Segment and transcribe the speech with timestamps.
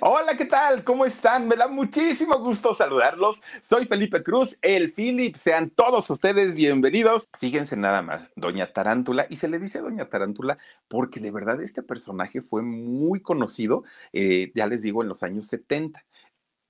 [0.00, 0.84] Hola, ¿qué tal?
[0.84, 1.48] ¿Cómo están?
[1.48, 3.42] Me da muchísimo gusto saludarlos.
[3.62, 5.36] Soy Felipe Cruz, el Philip.
[5.36, 7.28] Sean todos ustedes bienvenidos.
[7.38, 11.82] Fíjense nada más, Doña Tarántula, y se le dice Doña Tarántula porque de verdad este
[11.82, 16.04] personaje fue muy conocido, eh, ya les digo, en los años 70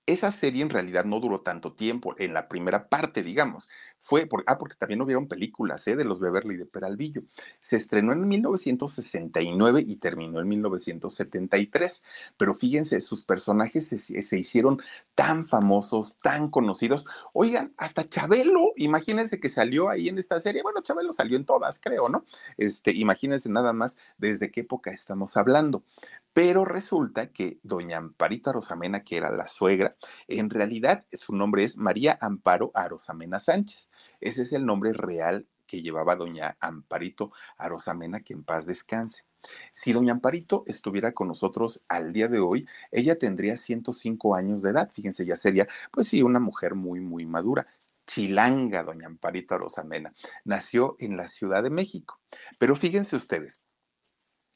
[0.09, 3.69] esa serie en realidad no duró tanto tiempo, en la primera parte, digamos.
[4.01, 5.97] Fue, por, ah, porque también hubieron películas ¿eh?
[5.97, 7.23] de los Beverly de Peralvillo.
[7.61, 12.03] Se estrenó en 1969 y terminó en 1973.
[12.37, 14.81] Pero fíjense, sus personajes se, se hicieron
[15.15, 17.05] tan famosos, tan conocidos.
[17.33, 20.63] Oigan, hasta Chabelo, imagínense que salió ahí en esta serie.
[20.63, 22.25] Bueno, Chabelo salió en todas, creo, ¿no?
[22.57, 25.85] Este, imagínense nada más desde qué época estamos hablando.
[26.33, 29.97] Pero resulta que doña Amparito Arosamena, que era la suegra,
[30.29, 33.89] en realidad su nombre es María Amparo Arosamena Sánchez.
[34.21, 39.25] Ese es el nombre real que llevaba doña Amparito Arosamena, que en paz descanse.
[39.73, 44.71] Si doña Amparito estuviera con nosotros al día de hoy, ella tendría 105 años de
[44.71, 44.91] edad.
[44.93, 47.67] Fíjense, ya sería, pues sí, una mujer muy, muy madura.
[48.07, 50.15] Chilanga, doña Amparito Arosamena.
[50.45, 52.19] Nació en la Ciudad de México.
[52.59, 53.61] Pero fíjense ustedes,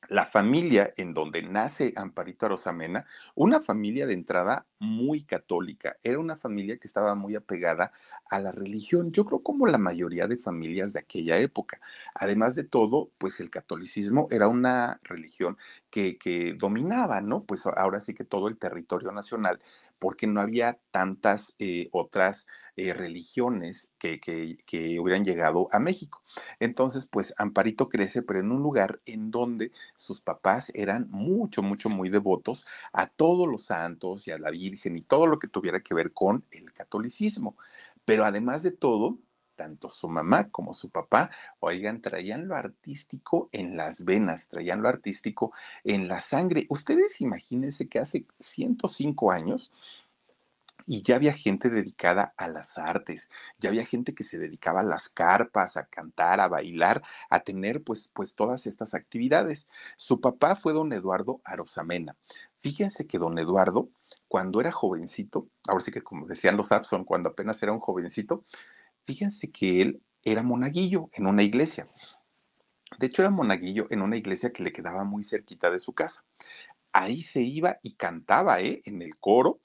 [0.09, 6.37] la familia en donde nace Amparito Arosamena, una familia de entrada muy católica, era una
[6.37, 7.93] familia que estaba muy apegada
[8.29, 11.81] a la religión, yo creo como la mayoría de familias de aquella época.
[12.15, 15.57] Además de todo, pues el catolicismo era una religión
[15.91, 17.45] que, que dominaba, ¿no?
[17.45, 19.61] Pues ahora sí que todo el territorio nacional,
[20.03, 26.25] porque no había tantas eh, otras eh, religiones que, que, que hubieran llegado a México.
[26.59, 31.89] Entonces, pues Amparito crece, pero en un lugar en donde sus papás eran mucho, mucho,
[31.89, 35.79] muy devotos a todos los santos y a la Virgen y todo lo que tuviera
[35.79, 37.57] que ver con el catolicismo.
[38.05, 39.19] Pero además de todo,
[39.63, 41.31] tanto su mamá como su papá,
[41.61, 45.53] oigan, traían lo artístico en las venas, traían lo artístico
[45.85, 46.67] en la sangre.
[46.69, 49.71] Ustedes imagínense que hace 105 años
[50.85, 53.31] y ya había gente dedicada a las artes,
[53.61, 57.85] ya había gente que se dedicaba a las carpas, a cantar, a bailar, a tener
[57.85, 59.69] pues, pues todas estas actividades.
[59.97, 62.17] Su papá fue don Eduardo Arosamena.
[62.63, 63.91] Fíjense que don Eduardo,
[64.27, 68.45] cuando era jovencito, ahora sí que como decían los Abson, cuando apenas era un jovencito,
[69.07, 71.89] fíjense que él era monaguillo en una iglesia.
[72.99, 76.25] De hecho, era monaguillo en una iglesia que le quedaba muy cerquita de su casa.
[76.93, 78.83] Ahí se iba y cantaba, ¿eh?
[78.85, 79.61] En el coro,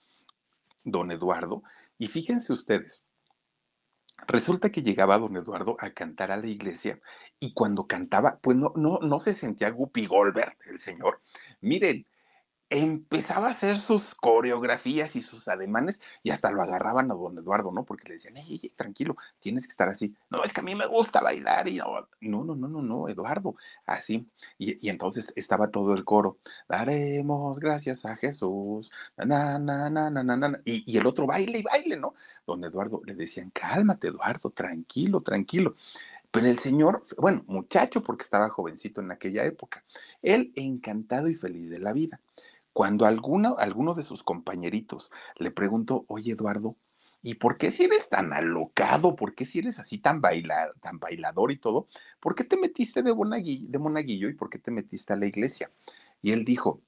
[0.84, 1.64] don Eduardo.
[1.98, 3.06] Y fíjense ustedes,
[4.28, 7.00] resulta que llegaba don Eduardo a cantar a la iglesia
[7.40, 11.22] y cuando cantaba, pues no, no, no se sentía Guppy Goldberg, el señor.
[11.62, 12.08] Miren,
[12.70, 17.72] empezaba a hacer sus coreografías y sus ademanes y hasta lo agarraban a don Eduardo,
[17.72, 17.86] ¿no?
[17.86, 20.14] Porque le decían, ey, tranquilo, tienes que estar así.
[20.30, 23.56] No, es que a mí me gusta bailar y no, no, no, no, no, Eduardo,
[23.86, 24.28] así.
[24.58, 30.36] Y, entonces estaba todo el coro, daremos gracias a Jesús, na, na, na, na, na,
[30.38, 32.16] na, y, y el otro baile y baile, ¿no?
[32.46, 35.76] Don Eduardo le decían, cálmate, Eduardo, tranquilo, tranquilo.
[36.32, 39.84] Pero el señor, bueno, muchacho, porque estaba jovencito en aquella época,
[40.22, 42.20] él encantado y feliz de la vida.
[42.78, 46.76] Cuando alguno, alguno de sus compañeritos le preguntó, oye Eduardo,
[47.24, 49.16] ¿y por qué si eres tan alocado?
[49.16, 51.88] ¿Por qué si eres así tan, tan bailador y todo?
[52.20, 55.72] ¿Por qué te metiste de monaguillo, y por qué te metiste a la iglesia?
[56.22, 56.80] Y él dijo,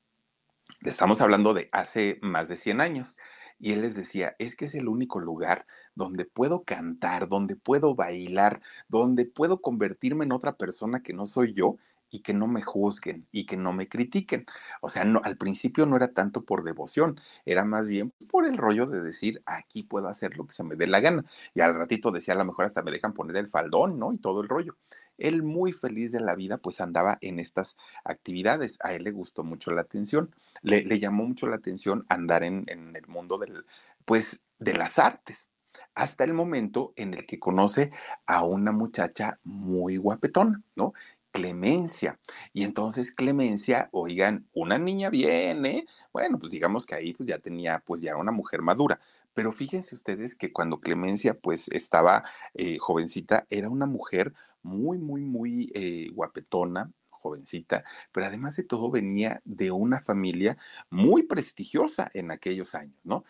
[0.81, 3.17] le estamos hablando de hace más de 100 años.
[3.57, 5.65] Y él les decía, es que es el único lugar
[5.95, 11.55] donde puedo cantar, donde puedo bailar, donde puedo convertirme en otra persona que no soy
[11.55, 11.77] yo
[12.09, 14.45] y que no me juzguen y que no me critiquen.
[14.81, 18.57] O sea, no, al principio no era tanto por devoción, era más bien por el
[18.57, 21.25] rollo de decir, aquí puedo hacer lo que se me dé la gana.
[21.53, 24.13] Y al ratito decía, a lo mejor hasta me dejan poner el faldón, ¿no?
[24.13, 24.75] Y todo el rollo.
[25.17, 28.79] Él muy feliz de la vida, pues andaba en estas actividades.
[28.83, 32.63] A él le gustó mucho la atención, le, le llamó mucho la atención andar en,
[32.67, 33.65] en el mundo del,
[34.05, 35.49] pues, de las artes
[35.95, 37.91] hasta el momento en el que conoce
[38.25, 40.93] a una muchacha muy guapetona, ¿no?
[41.31, 42.19] Clemencia.
[42.53, 47.83] Y entonces Clemencia, oigan, una niña viene, bueno, pues digamos que ahí pues ya tenía,
[47.85, 48.99] pues ya era una mujer madura.
[49.33, 52.23] Pero fíjense ustedes que cuando Clemencia pues estaba
[52.53, 54.33] eh, jovencita, era una mujer
[54.63, 60.57] muy, muy, muy eh, guapetona, jovencita, pero además de todo venía de una familia
[60.89, 63.23] muy prestigiosa en aquellos años, ¿no?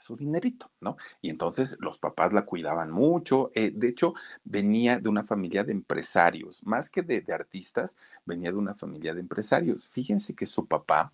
[0.00, 0.96] Su dinerito, ¿no?
[1.20, 3.50] Y entonces los papás la cuidaban mucho.
[3.54, 4.14] eh, de hecho,
[4.44, 9.14] venía de una familia de empresarios, más que de, de artistas, venía de una familia
[9.14, 9.88] de empresarios.
[9.88, 11.12] Fíjense que su papá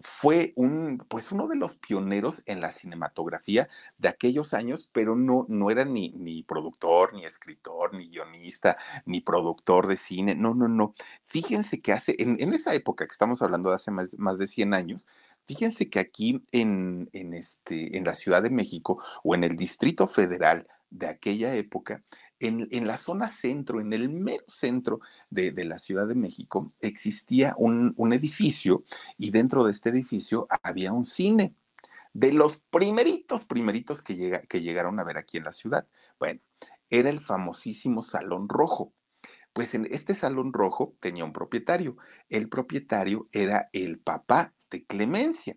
[0.00, 5.46] fue un, pues uno de los pioneros en la cinematografía de aquellos años, pero no,
[5.48, 8.76] no era ni, ni productor, ni escritor, ni guionista,
[9.06, 10.34] ni productor de cine.
[10.34, 10.94] No, no, no.
[11.26, 14.46] Fíjense que hace, en, en esa época que estamos hablando de hace más, más de
[14.46, 15.06] 100 años,
[15.46, 20.06] fíjense que aquí en, en, este, en la Ciudad de México o en el Distrito
[20.06, 22.02] Federal de aquella época,
[22.40, 25.00] en, en, la zona centro, en el mero centro
[25.30, 28.84] de, de la Ciudad de México, existía un, un, edificio
[29.18, 31.54] y dentro de este edificio había un cine
[32.12, 35.86] de los primeritos, primeritos que, llega, que llegaron a ver aquí en la ciudad.
[36.18, 36.40] Bueno,
[36.90, 38.92] era el famosísimo Salón Rojo.
[39.52, 41.96] Pues en este Salón Rojo tenía un propietario.
[42.28, 44.52] El propietario era el papá
[44.82, 45.56] Clemencia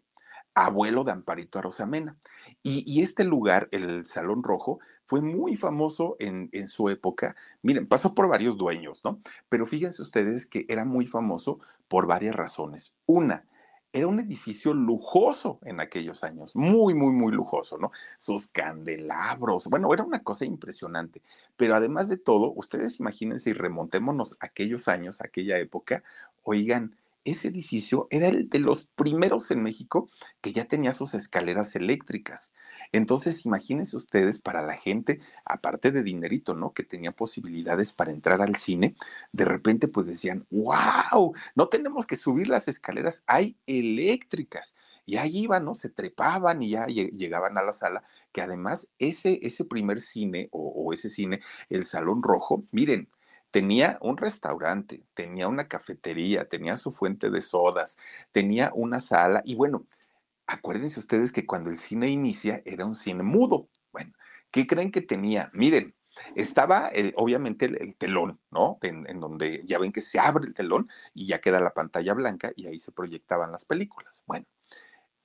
[0.65, 2.17] abuelo de Amparito Arosamena.
[2.63, 7.35] Y, y, este lugar, el Salón Rojo, fue muy famoso en, en, su época.
[7.61, 9.21] Miren, pasó por varios dueños, ¿no?
[9.49, 12.93] Pero fíjense ustedes que era muy famoso por varias razones.
[13.05, 13.45] Una,
[13.93, 17.91] era un edificio lujoso en aquellos años, muy, muy, muy lujoso, ¿no?
[18.17, 21.21] Sus candelabros, bueno, era una cosa impresionante.
[21.55, 26.03] Pero además de todo, ustedes imagínense y remontémonos a aquellos años, a aquella época,
[26.43, 26.95] oigan,
[27.27, 30.09] ese edificio era el de los primeros en México
[30.39, 32.53] que ya tenía sus escaleras eléctricas.
[32.93, 36.73] Entonces, imagínense ustedes para la gente, aparte de dinerito, ¿no?
[36.73, 38.95] Que tenía posibilidades para entrar al cine,
[39.33, 44.73] de repente pues decían, wow, no tenemos que subir las escaleras, hay eléctricas.
[45.05, 45.75] Y ahí iban, ¿no?
[45.75, 50.69] Se trepaban y ya llegaban a la sala, que además ese, ese primer cine o,
[50.69, 53.09] o ese cine, el Salón Rojo, miren,
[53.57, 57.97] tenía un restaurante, tenía una cafetería, tenía su fuente de sodas,
[58.31, 59.87] tenía una sala y bueno,
[60.45, 63.67] acuérdense ustedes que cuando el cine inicia era un cine mudo.
[63.91, 64.13] Bueno,
[64.51, 65.49] ¿qué creen que tenía?
[65.53, 65.95] Miren,
[66.35, 68.77] estaba obviamente el, el, telón, ¿no?
[68.83, 72.53] En, donde ya ven que se abre el telón y ya queda la pantalla blanca
[72.55, 74.21] y ahí se proyectaban las películas.
[74.27, 74.45] Bueno,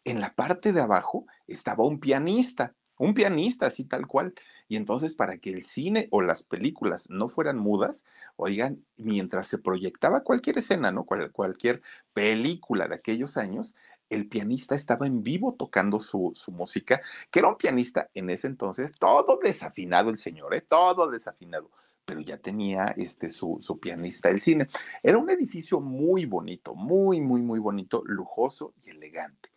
[0.05, 4.33] en la parte de abajo estaba un pianista un pianista, así tal cual.
[4.69, 8.05] Y entonces, para que el cine o las películas no fueran mudas,
[8.37, 11.05] oigan, mientras se proyectaba cualquier escena, ¿no?
[11.05, 11.83] Cual, cualquier
[12.15, 13.75] película de aquellos años,
[14.09, 17.01] el pianista estaba en vivo tocando su, su, música,
[17.31, 20.61] que era un pianista en ese entonces, todo desafinado el señor, ¿eh?
[20.61, 21.71] Todo desafinado
[22.05, 24.67] pero ya tenía este, su, su pianista del cine.
[25.05, 29.52] Era un edificio muy bonito, muy, muy, muy bonito, lujoso y elegante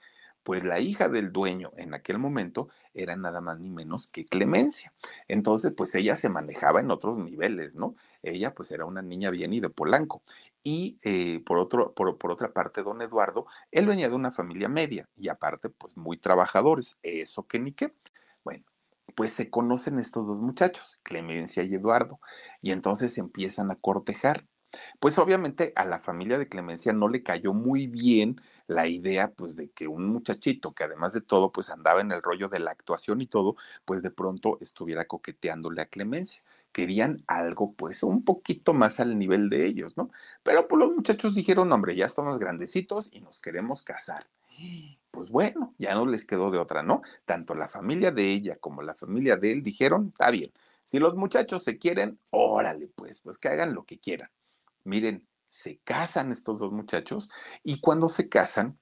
[0.46, 4.94] pues la hija del dueño en aquel momento era nada más ni menos que Clemencia.
[5.28, 7.96] Entonces, pues ella se manejaba en otros niveles, ¿no?
[8.22, 10.22] Ella pues era una niña bien y de Polanco.
[10.62, 14.70] Y eh, por, otro, por, por, otra parte, don Eduardo, él venía de una familia
[14.70, 17.92] media y aparte pues muy trabajadores, eso que ni qué.
[18.44, 18.66] Bueno,
[19.16, 22.20] pues se conocen estos dos muchachos, Clemencia y Eduardo,
[22.62, 24.46] y entonces empiezan a cortejar.
[25.00, 29.56] Pues obviamente a la familia de Clemencia no le cayó muy bien la idea pues
[29.56, 32.72] de que un muchachito que además de todo pues andaba en el rollo de la
[32.72, 33.56] actuación y todo,
[33.86, 36.42] pues de pronto estuviera coqueteándole a Clemencia.
[36.72, 40.12] Querían algo pues un poquito más al nivel de ellos, ¿no?
[40.44, 44.28] Pero pues los muchachos dijeron, hombre, ya estamos grandecitos y nos queremos casar.
[45.12, 47.02] Pues bueno, ya no les quedó de otra, ¿no?
[47.26, 50.52] Tanto la familia de ella como la familia de él dijeron, está bien,
[50.86, 54.30] si los muchachos se quieren, órale, pues, pues que hagan lo que quieran.
[54.86, 57.30] Miren, se casan estos dos muchachos
[57.64, 58.80] y cuando se casan,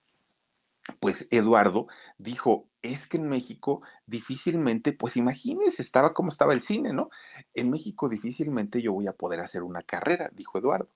[1.00, 6.93] pues Eduardo dijo, es que en México difícilmente, pues imagínense, estaba como estaba el cine,
[6.93, 7.10] ¿no?
[7.53, 10.89] En México difícilmente yo voy a poder hacer una carrera, dijo Eduardo.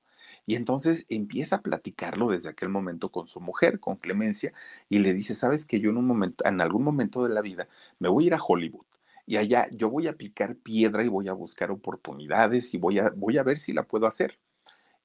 [0.45, 4.51] Y entonces empieza a platicarlo desde aquel momento con su mujer, con Clemencia,
[4.89, 7.69] y le dice, sabes que yo en un momento, en algún momento de la vida,
[7.99, 8.85] me voy a ir a Hollywood.
[9.25, 13.11] Y allá yo voy a picar piedra y voy a buscar oportunidades y voy a,
[13.15, 14.37] voy a ver si la puedo hacer.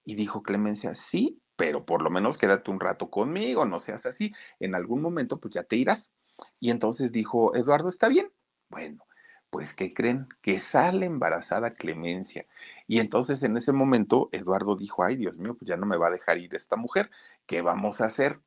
[0.05, 4.33] Y dijo Clemencia, sí, pero por lo menos quédate un rato conmigo, no seas así.
[4.61, 6.15] En algún momento, pues ya te irás.
[6.61, 8.33] Y entonces dijo, Eduardo, está bien.
[8.69, 9.05] Bueno,
[9.51, 10.29] pues ¿qué creen?
[10.41, 12.47] Que sale embarazada Clemencia.
[12.87, 16.09] Y entonces en ese momento Eduardo dijo, ay Dios mío, pues ya no me va
[16.09, 17.11] a dejar ir esta mujer.
[17.47, 18.41] ¿Qué vamos a hacer?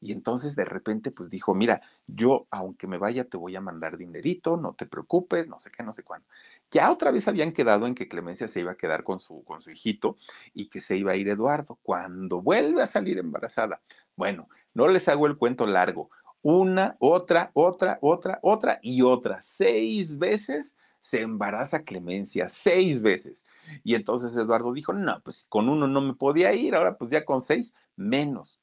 [0.00, 3.96] Y entonces de repente pues dijo, mira, yo aunque me vaya te voy a mandar
[3.96, 6.28] dinerito, no te preocupes, no sé qué, no sé cuándo.
[6.72, 9.60] Ya otra vez habían quedado en que Clemencia se iba a quedar con su, con
[9.60, 10.16] su hijito
[10.54, 11.78] y que se iba a ir Eduardo.
[11.82, 13.82] Cuando vuelve a salir embarazada,
[14.16, 16.10] bueno, no les hago el cuento largo.
[16.40, 19.42] Una, otra, otra, otra, otra y otra.
[19.42, 23.44] Seis veces se embaraza Clemencia, seis veces.
[23.84, 27.26] Y entonces Eduardo dijo, no, pues con uno no me podía ir, ahora pues ya
[27.26, 28.60] con seis, menos.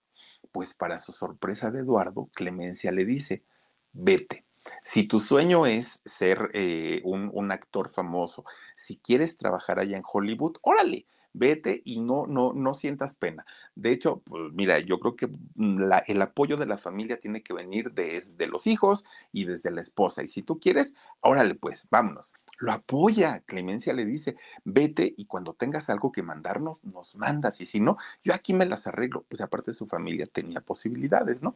[0.51, 3.43] Pues para su sorpresa de Eduardo, Clemencia le dice,
[3.91, 4.48] vete.
[4.83, 8.45] Si tu sueño es ser eh, un, actor famoso,
[8.75, 13.45] si quieres trabajar allá en Hollywood, órale, vete y no, no, no sientas pena.
[13.75, 17.53] De hecho, pues mira, yo creo que mm, el apoyo de la familia tiene que
[17.53, 20.23] venir desde los hijos y desde la esposa.
[20.23, 22.33] Y si tú quieres, órale, pues, vámonos.
[22.59, 27.61] Lo apoya, Clemencia le dice, vete y cuando tengas algo que mandarnos, nos mandas.
[27.61, 29.23] Y si no, yo aquí me las arreglo.
[29.29, 31.55] Pues aparte su familia tenía posibilidades, ¿no?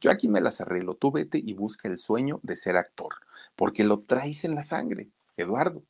[0.00, 0.94] Yo aquí me las arreglo.
[0.94, 3.14] Tú vete y busca el sueño de ser actor,
[3.56, 5.82] porque lo traes en la sangre, Eduardo.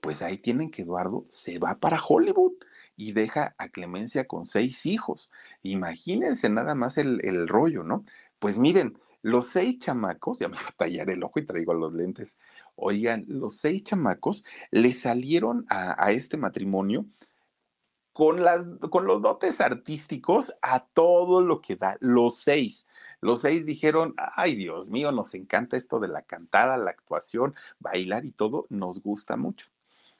[0.00, 2.52] Pues ahí tienen que Eduardo se va para Hollywood
[2.96, 5.30] y deja a Clemencia con seis hijos.
[5.62, 8.04] Imagínense nada más el, el rollo, ¿no?
[8.38, 11.94] Pues miren, los seis chamacos, ya me voy a tallar el ojo y traigo los
[11.94, 12.36] lentes.
[12.76, 17.06] Oigan, los seis chamacos le salieron a, a este matrimonio
[18.12, 22.86] con, las, con los dotes artísticos a todo lo que da, los seis.
[23.24, 28.26] Los seis dijeron, ay Dios mío, nos encanta esto de la cantada, la actuación, bailar
[28.26, 29.68] y todo, nos gusta mucho.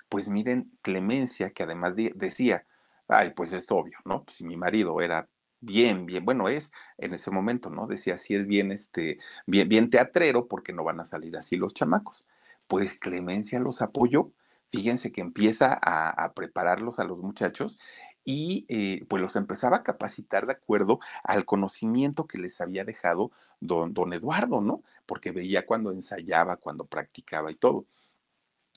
[0.09, 2.65] Pues miren, Clemencia, que además de, decía,
[3.07, 4.25] ay, pues es obvio, ¿no?
[4.31, 5.29] Si mi marido era
[5.61, 7.87] bien, bien, bueno, es en ese momento, ¿no?
[7.87, 11.75] Decía, si es bien, este, bien, bien teatrero, porque no van a salir así los
[11.75, 12.25] chamacos.
[12.69, 14.33] Pues Clemencia los apoyó
[14.73, 17.79] fíjense que empieza a prepararlos a los muchachos
[18.25, 23.31] y eh, pues los empezaba a capacitar de acuerdo al conocimiento que les había dejado
[23.61, 24.83] don, don Eduardo, ¿no?
[25.07, 27.87] Porque veía cuando ensayaba, cuando practicaba y todo.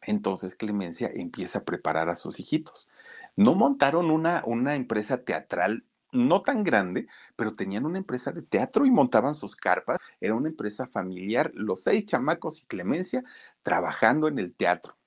[0.03, 2.87] Entonces Clemencia empieza a preparar a sus hijitos.
[3.35, 8.85] No montaron una, una empresa teatral no tan grande, pero tenían una empresa de teatro
[8.85, 9.99] y montaban sus carpas.
[10.21, 13.23] Era una empresa familiar, los seis chamacos y Clemencia
[13.63, 14.97] trabajando en el teatro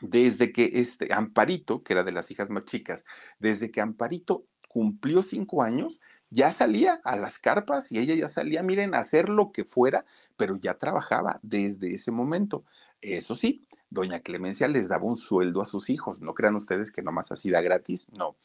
[0.00, 3.04] desde que este Amparito, que era de las hijas más chicas,
[3.38, 6.00] desde que Amparito cumplió cinco años,
[6.30, 10.04] ya salía a las carpas y ella ya salía, miren, a hacer lo que fuera,
[10.36, 12.64] pero ya trabajaba desde ese momento.
[13.00, 17.02] Eso sí, doña Clemencia les daba un sueldo a sus hijos, no crean ustedes que
[17.02, 18.36] nomás así da gratis, no.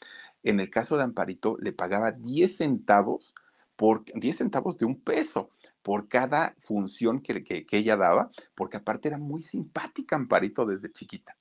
[0.43, 3.35] En el caso de Amparito le pagaba 10 centavos
[3.75, 5.49] por 10 centavos de un peso
[5.81, 10.91] por cada función que, que, que ella daba, porque aparte era muy simpática Amparito desde
[10.91, 11.35] chiquita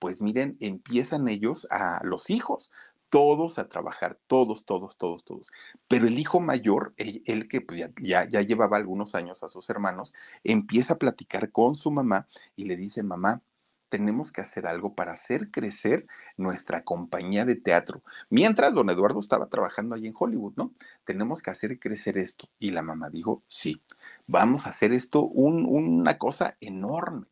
[0.00, 2.72] pues miren, empiezan ellos a los hijos,
[3.10, 5.48] todos a trabajar, todos, todos, todos, todos.
[5.88, 10.14] Pero el hijo mayor, el, que pues, ya, ya, llevaba algunos años a sus hermanos,
[10.44, 13.42] empieza a platicar con su mamá y le dice, mamá,
[13.90, 18.02] tenemos que hacer algo para hacer crecer nuestra compañía de teatro.
[18.30, 20.72] Mientras don Eduardo estaba trabajando allí en Hollywood, ¿no?
[21.04, 22.48] Tenemos que hacer crecer esto.
[22.60, 23.82] Y la mamá dijo, sí,
[24.28, 27.29] vamos a hacer esto una cosa enorme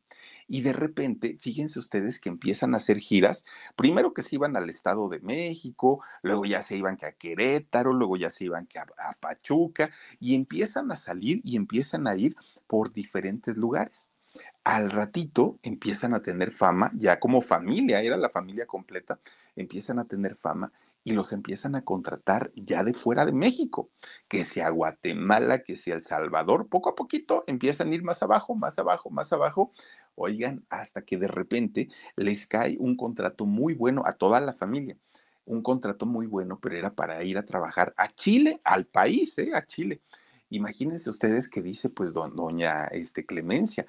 [0.48, 3.44] y de repente, fíjense ustedes que empiezan a hacer giras,
[3.76, 7.92] primero que se iban al Estado de México, luego ya se iban que a Querétaro,
[7.92, 8.86] luego ya se iban que a,
[9.20, 12.34] Pachuca, y empiezan a salir y empiezan a ir
[12.66, 14.08] por diferentes lugares.
[14.64, 19.18] Al ratito empiezan a tener fama, ya como familia, era la familia completa,
[19.54, 20.72] empiezan a tener fama
[21.04, 23.90] y los empiezan a contratar ya de fuera de México,
[24.28, 28.54] que sea Guatemala, que sea El Salvador, poco a poquito empiezan a ir más abajo,
[28.54, 29.72] más abajo, más abajo,
[30.18, 34.96] oigan, hasta que de repente les cae un contrato muy bueno a toda la familia,
[35.44, 39.52] un contrato muy bueno, pero era para ir a trabajar a Chile, al país, ¿eh?
[39.54, 40.00] a Chile.
[40.50, 43.86] Imagínense ustedes que dice pues doña este, Clemencia,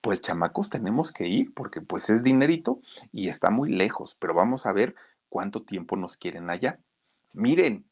[0.00, 2.80] pues chamacos tenemos que ir porque pues es dinerito
[3.12, 4.94] y está muy lejos, pero vamos a ver
[5.28, 6.78] cuánto tiempo nos quieren allá.
[7.32, 7.84] Miren,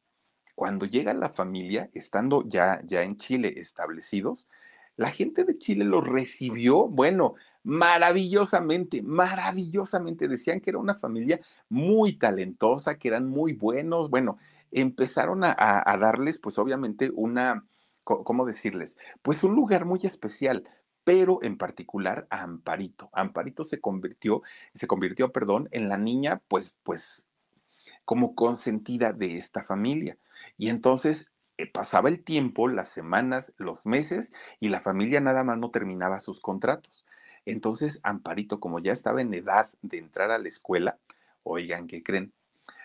[0.54, 4.46] cuando llega la familia, estando ya, ya en Chile establecidos,
[4.96, 7.35] la gente de Chile los recibió, bueno,
[7.66, 10.28] maravillosamente, maravillosamente.
[10.28, 14.08] Decían que era una familia muy talentosa, que eran muy buenos.
[14.08, 14.38] Bueno,
[14.70, 17.66] empezaron a, darles, pues obviamente, una,
[18.04, 18.96] ¿cómo decirles?
[19.20, 20.64] Pues un lugar muy especial
[21.02, 23.11] pero en particular a Amparito.
[23.12, 24.42] Amparito se convirtió,
[24.75, 27.28] se convirtió, perdón, en la niña, pues, pues,
[28.04, 30.18] como consentida de esta familia.
[30.58, 35.58] Y entonces eh, pasaba el tiempo, las semanas, los meses, y la familia nada más
[35.58, 37.05] no terminaba sus contratos.
[37.46, 40.98] Entonces, Amparito, como ya estaba en edad de entrar a la escuela,
[41.44, 42.32] oigan, ¿qué creen?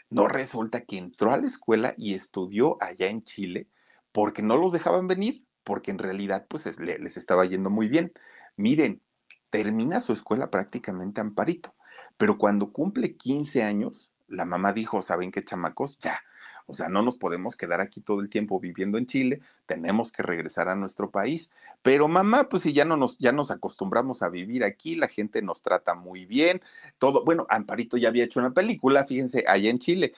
[0.09, 3.67] No resulta que entró a la escuela y estudió allá en Chile
[4.11, 8.13] porque no los dejaban venir, porque en realidad pues les estaba yendo muy bien.
[8.55, 9.01] Miren,
[9.49, 11.73] termina su escuela prácticamente Amparito,
[12.17, 15.97] pero cuando cumple 15 años, la mamá dijo, ¿saben qué chamacos?
[15.99, 16.21] Ya,
[16.67, 20.23] o sea, no nos podemos quedar aquí todo el tiempo viviendo en Chile, tenemos que
[20.23, 21.49] regresar a nuestro país.
[21.81, 25.41] Pero mamá, pues si ya no nos, ya nos acostumbramos a vivir aquí, la gente
[25.41, 26.61] nos trata muy bien,
[26.99, 27.23] todo.
[27.23, 30.13] Bueno, Amparito ya había hecho una película, fíjense, allá en Chile.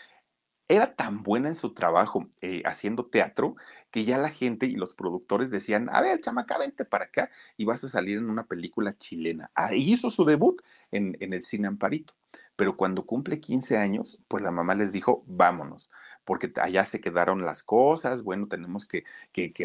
[0.67, 3.55] Era tan buena en su trabajo eh, haciendo teatro
[3.91, 7.65] que ya la gente y los productores decían, a ver, chamaca, vente para acá y
[7.65, 9.51] vas a salir en una película chilena.
[9.55, 12.13] Ahí hizo su debut en, en el cine Amparito.
[12.55, 15.89] Pero cuando cumple 15 años, pues la mamá les dijo, vámonos
[16.25, 19.03] porque allá se quedaron las cosas, bueno, tenemos que,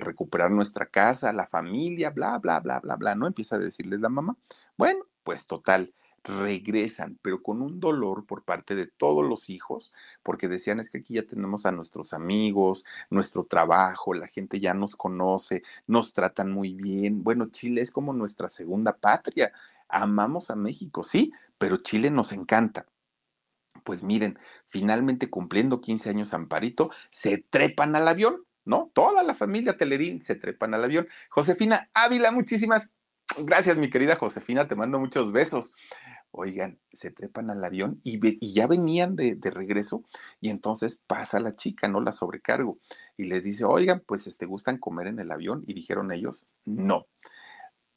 [0.01, 3.27] recuperar nuestra casa, la familia, bla, bla, bla, bla, bla, ¿no?
[3.27, 4.37] Empieza a decirles la mamá.
[4.77, 10.49] Bueno, pues total, regresan, pero con un dolor por parte de todos los hijos, porque
[10.49, 14.97] decían es que aquí ya tenemos a nuestros amigos, nuestro trabajo, la gente ya nos
[14.97, 17.23] conoce, nos tratan muy bien.
[17.25, 19.53] Bueno, Chile es como nuestra segunda patria.
[19.89, 22.87] Amamos a México, sí, pero Chile nos encanta.
[23.85, 28.91] Pues miren, finalmente cumpliendo 15 años Amparito, se trepan al avión, ¿no?
[28.95, 31.09] Toda la familia Telerín se trepan al avión.
[31.31, 32.89] Josefina Ávila, muchísimas
[33.39, 35.73] gracias, mi querida Josefina, te mando muchos besos.
[36.31, 40.05] Oigan, se trepan al avión y, ya venían de, de, regreso
[40.43, 42.03] y entonces pasa la chica, ¿no?
[42.03, 42.79] La sobrecargo
[43.17, 45.63] y les dice, oigan, pues, ¿te este, gustan comer en el avión?
[45.67, 47.07] Y dijeron ellos, no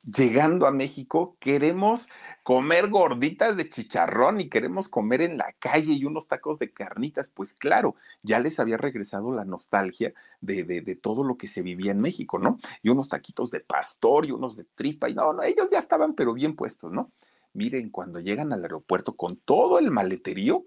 [0.06, 2.08] llegando a México, queremos
[2.44, 7.28] comer gorditas de chicharrón y queremos comer en la calle y unos tacos de carnitas.
[7.28, 11.92] Pues claro, ya les había regresado la nostalgia de, de, todo lo que se vivía
[11.92, 12.60] en México, ¿no?
[12.82, 16.16] Y unos taquitos de pastor y unos de tripa y no, no, ellos ya estaban
[16.16, 17.12] pero bien puestos, ¿no?
[17.54, 20.66] Miren, cuando llegan al aeropuerto con todo el maleterío,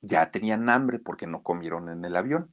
[0.00, 2.50] ya tenían hambre porque no comieron en el avión.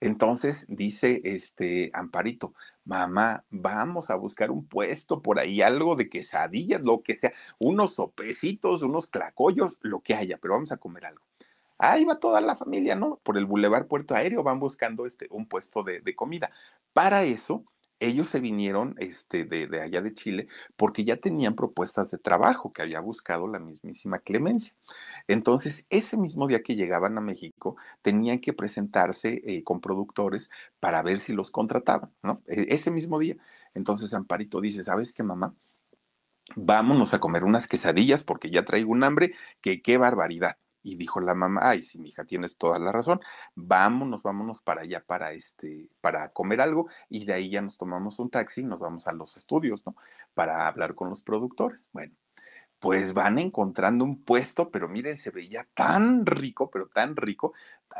[0.00, 6.82] Entonces dice este Amparito, mamá, vamos a buscar un puesto por ahí, algo de quesadillas,
[6.82, 11.22] lo que sea, unos sopecitos, unos clacollos, lo que haya, pero vamos a comer algo.
[11.78, 13.18] Ahí va toda la familia, ¿no?
[13.24, 16.50] Por el Boulevard Puerto Aéreo van buscando este, un puesto de, de comida.
[16.92, 17.64] Para eso,
[18.06, 22.82] ellos se vinieron este, de, allá de Chile porque ya tenían propuestas de trabajo que
[22.82, 24.74] había buscado la mismísima Clemencia.
[25.28, 31.02] Entonces, ese mismo día que llegaban a México, tenían que presentarse eh, con productores para
[31.02, 32.42] ver si los contrataban, ¿no?
[32.46, 33.36] E, ese mismo día.
[33.74, 35.54] Entonces, Amparito dice, ¿sabes qué, mamá?
[36.56, 40.56] Vámonos a comer unas quesadillas porque ya traigo un hambre, que qué barbaridad.
[40.82, 43.20] Y dijo la mamá, ay, sí, mi hija, tienes toda la razón,
[43.54, 48.18] vámonos, vámonos para allá para este, para comer algo, y de ahí ya nos tomamos
[48.18, 49.96] un taxi y nos vamos a los estudios, ¿no?
[50.34, 51.88] Para hablar con los productores.
[51.92, 52.14] Bueno,
[52.82, 57.52] pues van encontrando un puesto, pero miren, se veía tan rico, pero tan rico,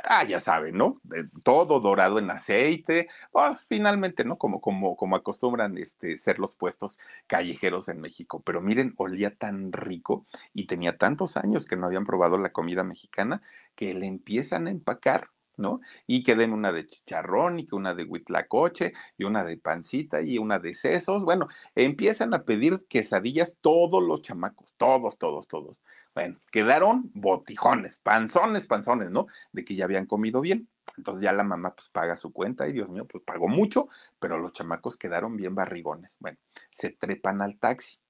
[0.08, 1.00] ah, ya saben, ¿no?
[1.44, 4.38] todo dorado en aceite, pues finalmente, ¿no?
[4.38, 9.70] Como, como, como acostumbran este, ser los puestos callejeros en México, pero miren, olía tan
[9.70, 13.40] rico y tenía tantos años que no habían probado la comida mexicana
[13.76, 15.28] que le empiezan a empacar
[15.62, 15.80] ¿no?
[16.06, 20.20] Y que den una de chicharrón y que una de huitlacoche y una de pancita
[20.20, 21.24] y una de sesos.
[21.24, 25.80] Bueno, empiezan a pedir quesadillas todos los chamacos, todos, todos, todos.
[26.14, 29.28] Bueno, quedaron botijones, panzones, panzones, ¿no?
[29.52, 30.68] De que ya habían comido bien.
[30.98, 34.38] Entonces ya la mamá pues paga su cuenta y Dios mío, pues pagó mucho, pero
[34.38, 36.18] los chamacos quedaron bien barrigones.
[36.20, 36.36] Bueno,
[36.70, 38.01] se trepan al taxi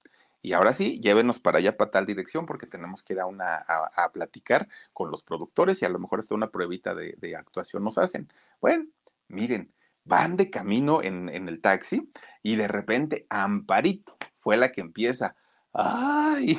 [0.42, 3.64] y ahora sí, llévenos para allá, para tal dirección, porque tenemos que ir a, una,
[4.12, 7.96] platicar con los productores y a lo mejor hasta una pruebita de, de actuación nos
[7.96, 8.28] hacen.
[8.61, 8.87] Bueno,
[9.28, 9.72] miren,
[10.05, 12.11] van de camino en, en el taxi
[12.42, 15.37] y de repente Amparito fue la que empieza.
[15.74, 16.59] Ay,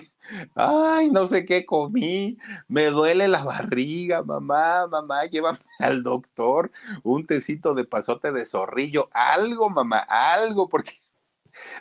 [0.55, 6.71] ay, no sé qué comí, me duele la barriga, mamá, mamá, llévame al doctor,
[7.03, 11.02] un tecito de pasote de zorrillo, algo, mamá, algo, porque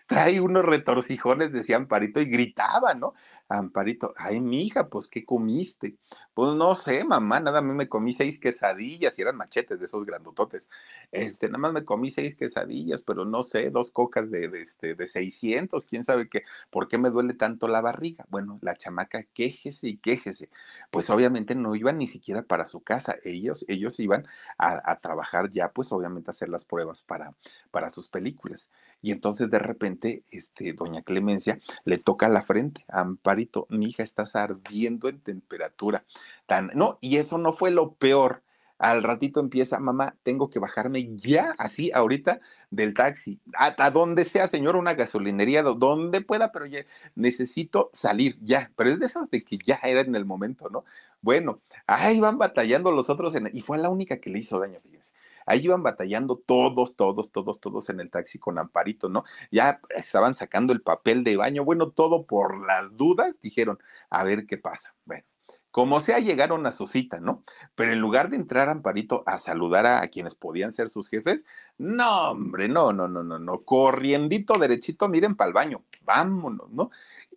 [0.07, 3.15] trae unos retorcijones, decía Amparito, y gritaba, ¿no?
[3.59, 5.97] Amparito, ay, mi hija, pues, ¿qué comiste?
[6.35, 10.07] Pues no sé, mamá, nada más me comí seis quesadillas y eran machetes de esos
[10.07, 10.69] grandototes.
[11.11, 14.95] Este, nada más me comí seis quesadillas, pero no sé, dos cocas de, de, este,
[14.95, 18.25] de 600, quién sabe qué, ¿por qué me duele tanto la barriga?
[18.31, 20.49] Bueno, la chamaca, quéjese y quéjese.
[20.91, 24.27] Pues obviamente no iban ni siquiera para su casa, ellos, ellos iban
[24.59, 27.35] a, trabajar ya, pues obviamente a hacer las pruebas para,
[27.71, 28.71] para sus películas.
[29.03, 34.03] Y entonces de repente, este, doña Clemencia le toca la frente a Amparito, mi hija,
[34.03, 36.05] estás ardiendo en temperatura.
[36.47, 38.43] Tan, no, y eso no fue lo peor.
[38.79, 43.39] Al ratito empieza, mamá, tengo que bajarme ya, así, ahorita, del taxi.
[43.57, 48.73] A, donde sea, señor, una gasolinería, donde pueda, pero ya necesito salir, ya.
[48.75, 50.85] Pero es de esas de que ya era en el momento, ¿no?
[51.21, 55.13] Bueno, ahí van batallando los otros, y fue la única que le hizo daño, fíjense.
[55.47, 59.25] Ahí iban batallando todos, todos, todos, todos en el taxi con Amparito, ¿no?
[59.51, 63.79] Ya estaban sacando el papel de baño, bueno, todo por las dudas, dijeron,
[64.11, 64.95] a ver qué pasa.
[65.05, 65.25] Bueno,
[65.71, 67.45] como sea, llegaron a su cita, ¿no?
[67.75, 71.45] Pero en lugar de entrar Amparito a saludar a, quienes podían ser sus jefes,
[71.79, 76.91] no, hombre, no, no, no, no, no, corriendito derechito, miren para el baño, vámonos, ¿no?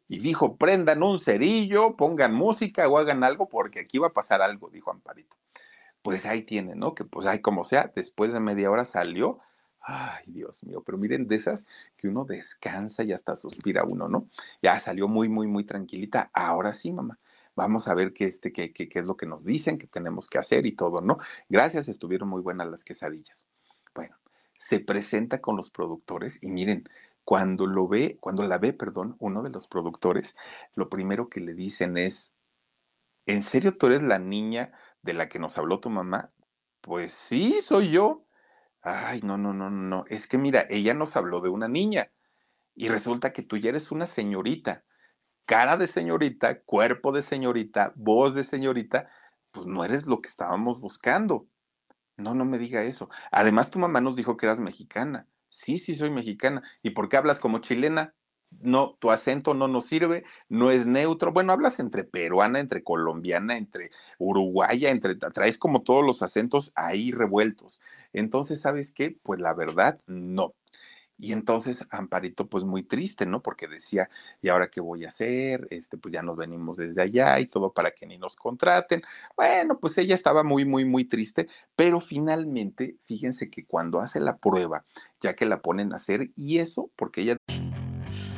[0.08, 4.42] Y dijo, prendan un cerillo, pongan música o hagan algo porque aquí va a pasar
[4.42, 5.36] algo, dijo Amparito
[6.06, 6.94] pues ahí tiene, ¿no?
[6.94, 9.40] Que pues ahí como sea, después de media hora salió.
[9.82, 11.66] Ay, Dios mío, pero miren de esas
[11.98, 14.30] que uno descansa y hasta suspira uno, ¿no?
[14.62, 16.30] Ya salió muy, muy, muy tranquilita.
[16.32, 17.18] Ahora sí, mamá.
[17.56, 20.30] Vamos a ver qué, este, qué, qué, qué es lo que nos dicen, qué tenemos
[20.30, 21.18] que hacer y todo, ¿no?
[21.50, 23.44] Gracias, estuvieron muy buenas las quesadillas.
[23.96, 24.16] Bueno,
[24.60, 26.88] se presenta con los productores y miren,
[27.24, 30.36] cuando lo ve, cuando la ve, perdón, uno de los productores,
[30.76, 32.32] lo primero que le dicen es,
[33.26, 34.72] ¿en serio tú eres la niña
[35.06, 36.32] de la que nos habló tu mamá?
[36.82, 38.26] Pues sí, soy yo.
[38.82, 40.04] Ay, no, no, no, no.
[40.10, 42.12] Es que mira, ella nos habló de una niña
[42.74, 44.84] y resulta que tú ya eres una señorita.
[45.46, 49.10] Cara de señorita, cuerpo de señorita, voz de señorita,
[49.52, 51.48] pues no eres lo que estábamos buscando.
[52.18, 53.10] No, no me diga eso.
[53.32, 55.28] Además, tu mamá nos dijo que eras mexicana.
[55.50, 56.64] Sí, sí, soy mexicana.
[56.82, 58.15] ¿Y por qué hablas como chilena?
[58.62, 61.32] No, tu acento no nos sirve, no es neutro.
[61.32, 67.12] Bueno, hablas entre peruana, entre colombiana, entre uruguaya, entre, traes como todos los acentos ahí
[67.12, 67.82] revueltos.
[68.14, 69.18] Entonces, ¿sabes qué?
[69.24, 70.54] Pues la verdad, no.
[71.18, 73.42] Y entonces Amparito, pues muy triste, ¿no?
[73.42, 74.10] Porque decía,
[74.42, 75.68] ¿y ahora qué voy a hacer?
[75.70, 79.02] Este, pues ya nos venimos desde allá y todo para que ni nos contraten.
[79.38, 84.38] Bueno, pues ella estaba muy, muy, muy triste, pero finalmente, fíjense que cuando hace la
[84.38, 84.86] prueba,
[85.22, 87.38] ya que la ponen a hacer, y eso porque ella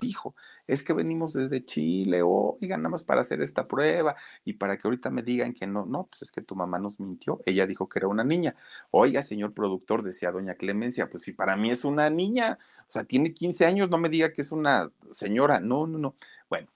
[0.00, 0.34] dijo,
[0.66, 4.86] es que venimos desde Chile, oigan, nada más para hacer esta prueba y para que
[4.86, 7.88] ahorita me digan que no, no, pues es que tu mamá nos mintió, ella dijo
[7.88, 8.54] que era una niña.
[8.90, 12.58] Oiga, señor productor, decía doña Clemencia, pues si para mí es una niña,
[12.88, 16.16] o sea, tiene 15 años, no me diga que es una señora, no, no, no.
[16.48, 16.70] Bueno,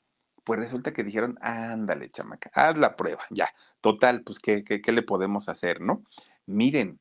[0.45, 4.93] pues resulta que dijeron, ándale, chamaca, haz la prueba, ya, total, pues, ¿qué, qué, qué
[4.93, 6.05] le podemos hacer, no?
[6.47, 6.99] Miren,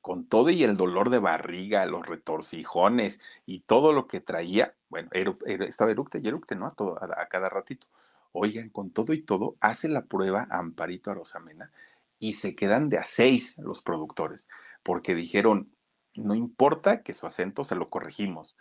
[0.00, 5.08] con todo y el dolor de barriga, los retorcijones y todo lo que traía, bueno,
[5.12, 6.66] estaba eructe y eructe, ¿no?
[6.66, 7.86] A, todo, a, cada ratito.
[8.32, 11.70] Oigan, con todo y todo, hace la prueba Amparito Arosamena
[12.18, 14.48] y se quedan de a seis los productores,
[14.82, 15.70] porque dijeron,
[16.14, 18.56] no importa que su acento se lo corregimos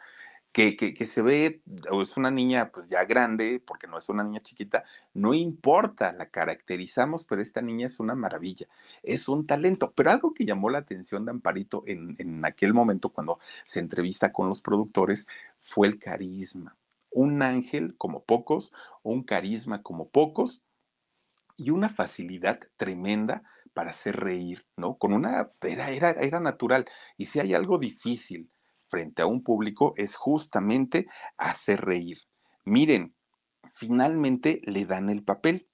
[0.51, 4.41] que, se ve, o es una niña pues ya grande, porque no es una niña
[4.41, 4.83] chiquita,
[5.13, 8.67] no importa, la caracterizamos, pero esta niña es una maravilla,
[9.03, 9.91] es un talento.
[9.95, 14.33] Pero algo que llamó la atención de Amparito en, en aquel momento cuando se entrevista
[14.33, 15.27] con los productores
[15.61, 16.75] fue el carisma.
[17.11, 20.61] Un ángel como pocos, un carisma como pocos
[21.55, 24.97] y una facilidad tremenda para hacer reír, ¿no?
[24.97, 26.87] Con una, era, era, era natural.
[27.15, 28.49] Y si hay algo difícil,
[28.89, 32.19] frente a un público es justamente hacer reír.
[32.65, 33.15] Miren,
[33.73, 35.67] finalmente le dan el papel.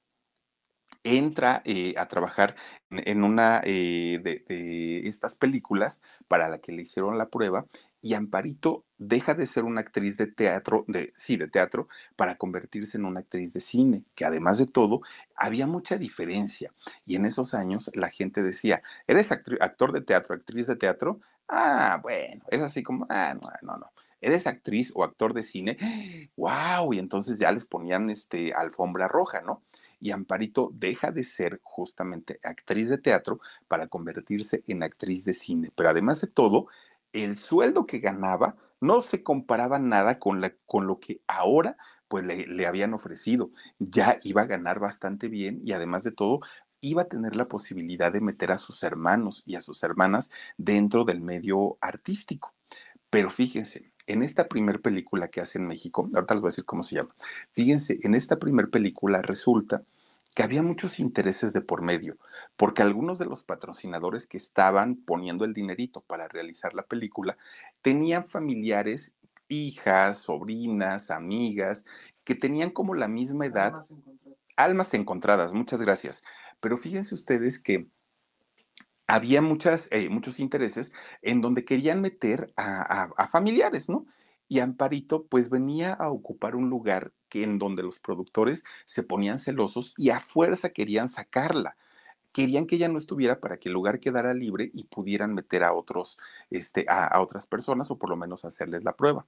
[1.04, 2.56] Entra eh, a trabajar
[2.90, 7.66] en una eh, de, estas películas para la que le hicieron la prueba
[8.04, 12.98] y Amparito deja de ser una actriz de teatro, de, sí, de teatro, para convertirse
[12.98, 15.02] en una actriz de cine, que además de todo,
[15.36, 16.74] había mucha diferencia.
[17.06, 21.22] Y en esos años la gente decía, ¿eres actor de teatro, actriz de teatro?
[21.48, 23.94] Ah, bueno, es así como, ah, no, no, no.
[24.24, 25.78] ¿eres actriz o actor de cine?
[26.38, 26.94] ¡Wow!
[26.94, 29.62] Y entonces ya les ponían este, alfombra roja, ¿no?
[30.00, 35.72] Y Amparito deja de ser justamente actriz de teatro para convertirse en actriz de cine.
[35.76, 36.68] Pero además de todo,
[37.14, 41.78] el sueldo que ganaba no se comparaba nada con, la, con lo que ahora
[42.10, 43.52] pues le, le, habían ofrecido.
[43.80, 46.42] Ya iba a ganar bastante bien y además de todo
[46.84, 51.06] iba a tener la posibilidad de meter a sus hermanos y a sus hermanas dentro
[51.06, 52.54] del medio artístico.
[53.10, 56.66] Pero fíjense, en esta primer película que hace en México, ahorita les voy a decir
[56.66, 57.16] cómo se llama,
[57.54, 59.84] fíjense, en esta primer película resulta
[60.36, 62.18] que había muchos intereses de por medio,
[62.58, 67.38] porque algunos de los patrocinadores que estaban poniendo el dinerito para realizar la película
[67.82, 69.14] tenían familiares,
[69.48, 71.86] hijas, sobrinas, amigas,
[72.26, 73.74] que tenían como la misma edad.
[73.74, 76.24] Almas encontradas, almas encontradas muchas gracias.
[76.64, 77.90] Pero fíjense ustedes que
[79.06, 84.06] había eh, muchos intereses en donde querían meter a, familiares, ¿no?
[84.48, 89.40] Y Amparito pues venía a ocupar un lugar que en donde los productores se ponían
[89.40, 91.76] celosos y a fuerza querían sacarla.
[92.32, 95.74] Querían que ella no estuviera para que el lugar quedara libre y pudieran meter a
[95.74, 96.18] otros,
[96.50, 99.26] este, a, otras personas o por lo menos hacerles la prueba.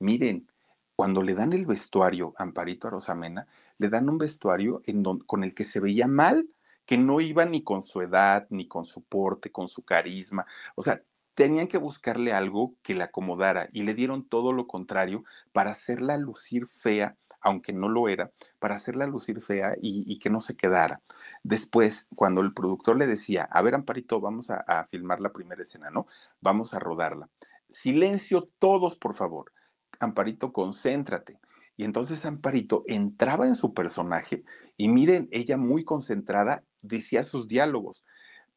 [0.00, 0.50] Miren,
[0.96, 3.46] cuando le dan el vestuario a Amparito a Rosamena,
[3.78, 6.46] le dan un vestuario en con el que se veía mal
[6.86, 10.46] que no iba ni con su edad, ni con su porte, con su carisma.
[10.74, 11.02] O sea,
[11.34, 16.16] tenían que buscarle algo que le acomodara y le dieron todo lo contrario para hacerla
[16.16, 20.56] lucir fea, aunque no lo era, para hacerla lucir fea y, y que no se
[20.56, 21.00] quedara.
[21.42, 25.62] Después, cuando el productor le decía, a ver, Amparito, vamos a, a filmar la primera
[25.62, 26.06] escena, ¿no?
[26.40, 27.28] Vamos a rodarla.
[27.68, 29.52] Silencio todos, por favor.
[30.00, 31.38] Amparito, concéntrate.
[31.76, 34.44] Y entonces Amparito entraba en su personaje
[34.76, 38.04] y miren, ella muy concentrada decía sus diálogos,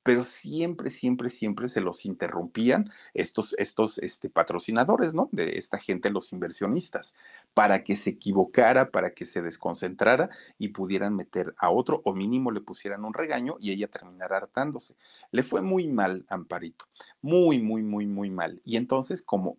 [0.08, 5.28] pero siempre, siempre, siempre se los interrumpían estos, estos este, patrocinadores, ¿no?
[5.34, 7.14] De esta gente, los inversionistas,
[7.54, 12.52] para que se equivocara, para que se desconcentrara y pudieran meter a otro, o mínimo
[12.52, 14.96] le pusieran un regaño y ella terminara hartándose.
[15.32, 16.86] Le fue muy mal, Amparito,
[17.22, 18.62] muy, muy, muy, muy mal.
[18.64, 19.58] Y entonces, como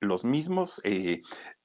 [0.00, 1.20] los mismos eh,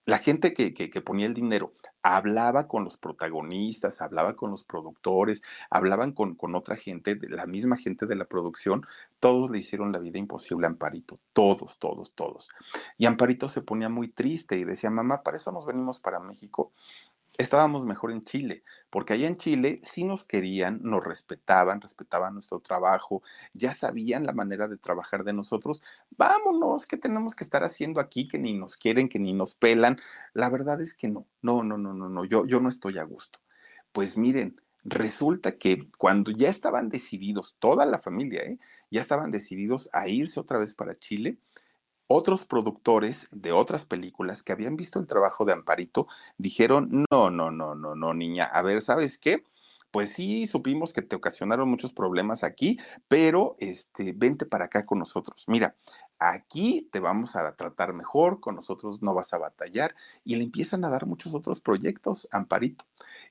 [0.06, 1.74] la gente que, que, que, ponía el dinero
[2.08, 5.41] hablaba con los protagonistas, hablaba con los productores,
[5.72, 8.86] hablaban con, con otra gente, la misma gente de la producción,
[9.20, 12.48] todos le hicieron la vida imposible a Amparito, todos, todos, todos.
[13.00, 16.74] Y Amparito se ponía muy triste y decía, mamá, para eso nos venimos para México
[17.38, 22.60] estábamos mejor en Chile, porque allá en Chile sí nos querían, nos respetaban, respetaban nuestro
[22.60, 25.84] trabajo, ya sabían la manera de trabajar de nosotros.
[26.17, 29.98] Vámonos, ¿qué tenemos que estar haciendo aquí que ni nos quieren, que ni nos pelan?
[30.34, 33.04] La verdad es que no, no, no, no, no, no, yo, yo no estoy a
[33.04, 33.39] gusto.
[33.91, 38.60] Pues miren, resulta que cuando ya estaban decididos, toda la familia, ¿eh?
[38.91, 41.38] ya estaban decididos a irse otra vez para Chile,
[42.08, 47.52] otros productores de otras películas que habían visto el trabajo de Amparito dijeron, no, no,
[47.52, 49.44] no, no, no, niña, a ver, ¿sabes qué?
[49.91, 55.00] Pues sí, supimos que te ocasionaron muchos problemas aquí, pero este, vente para acá con
[55.00, 55.46] nosotros.
[55.48, 55.76] Mira,
[56.20, 60.84] aquí te vamos a tratar mejor, con nosotros no vas a batallar, y le empiezan
[60.84, 62.86] a dar muchos otros proyectos, Amparito.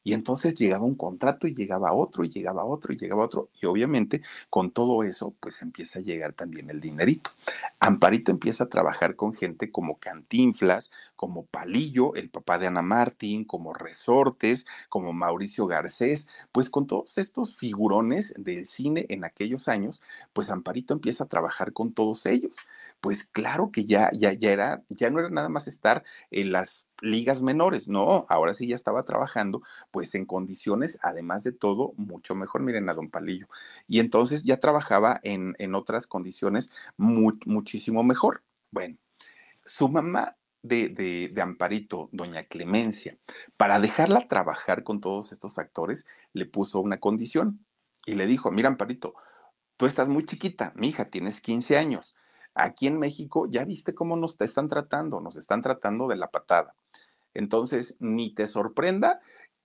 [0.05, 3.49] Y entonces llegaba un contrato y llegaba otro y llegaba otro y llegaba otro.
[3.61, 7.31] Y obviamente con todo eso pues empieza a llegar también el dinerito.
[7.81, 10.91] Amparito empieza a trabajar con gente como Cantinflas,
[11.25, 17.17] como Palillo, el papá de Ana Martín, como Resortes, como Mauricio Garcés, pues con todos
[17.17, 20.03] estos figurones del cine en aquellos años,
[20.35, 22.59] pues Amparito empieza a trabajar con todos ellos.
[23.01, 26.87] Pues claro que ya, ya, ya era, ya no era nada más estar en las
[27.01, 27.89] ligas menores.
[27.89, 32.61] No, ahora sí ya estaba trabajando, pues en condiciones, además de todo, mucho mejor.
[32.61, 33.49] Miren a don Palillo.
[33.89, 38.43] Y entonces ya trabajaba en, en otras condiciones muchísimo mejor.
[38.71, 38.99] Bueno,
[39.65, 43.19] su mamá de, de, de, Amparito, doña Clemencia,
[43.57, 47.65] para dejarla trabajar con todos estos actores, le puso una condición
[48.07, 49.15] y le dijo, mira Amparito,
[49.77, 52.17] tú estás muy chiquita, mi hija, tienes 15 años.
[52.55, 56.29] Aquí en México ya viste cómo nos te están tratando, nos están tratando de la
[56.29, 56.75] patada.
[57.35, 59.21] Entonces, ni te sorprenda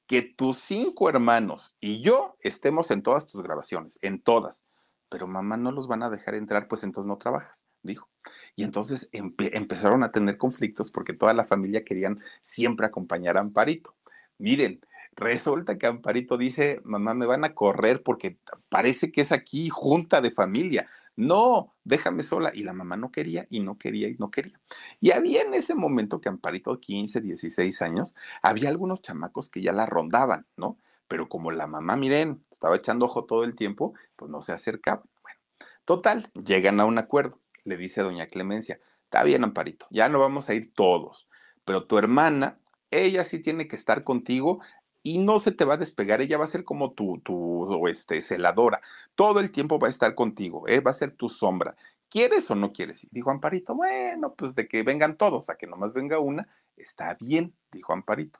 [0.06, 4.66] que tus cinco hermanos y yo estemos en todas tus grabaciones, en todas.
[5.08, 8.10] Pero mamá no los van a dejar entrar, pues entonces no trabajas, dijo.
[8.56, 13.42] Y entonces empe empezaron a tener conflictos porque toda la familia querían siempre acompañar a
[13.42, 13.96] Amparito.
[14.38, 14.82] Miren,
[15.15, 18.38] resulta que Amparito dice, mamá, me van a correr porque
[18.70, 20.88] parece que es aquí junta de familia
[21.20, 22.52] no, déjame sola.
[22.54, 24.58] Y la mamá no quería y no quería y no quería.
[25.02, 29.74] Y había en ese momento que Amparito, 15, 16 años, había algunos chamacos que ya
[29.74, 30.78] la rondaban, ¿no?
[31.10, 35.04] Pero como la mamá, miren, estaba echando ojo todo el tiempo, pues no se acercaban.
[35.22, 35.39] Bueno,
[35.84, 37.38] total, llegan a un acuerdo.
[37.63, 41.28] Le dice doña Clemencia, Está bien, Amparito, ya no vamos a ir todos,
[41.65, 42.60] pero tu hermana,
[42.91, 44.60] ella sí tiene que estar contigo
[45.02, 48.22] y no se te va a despegar, ella va a ser como tu, tu este,
[48.22, 48.82] celadora,
[49.15, 50.80] todo el tiempo va a estar contigo, ¿eh?
[50.80, 51.76] va a ser tu sombra.
[52.08, 53.08] ¿Quieres o no quieres?
[53.12, 57.56] Dijo Amparito, bueno, pues de que vengan todos, a que nomás venga una, está bien,
[57.72, 58.39] dijo Amparito.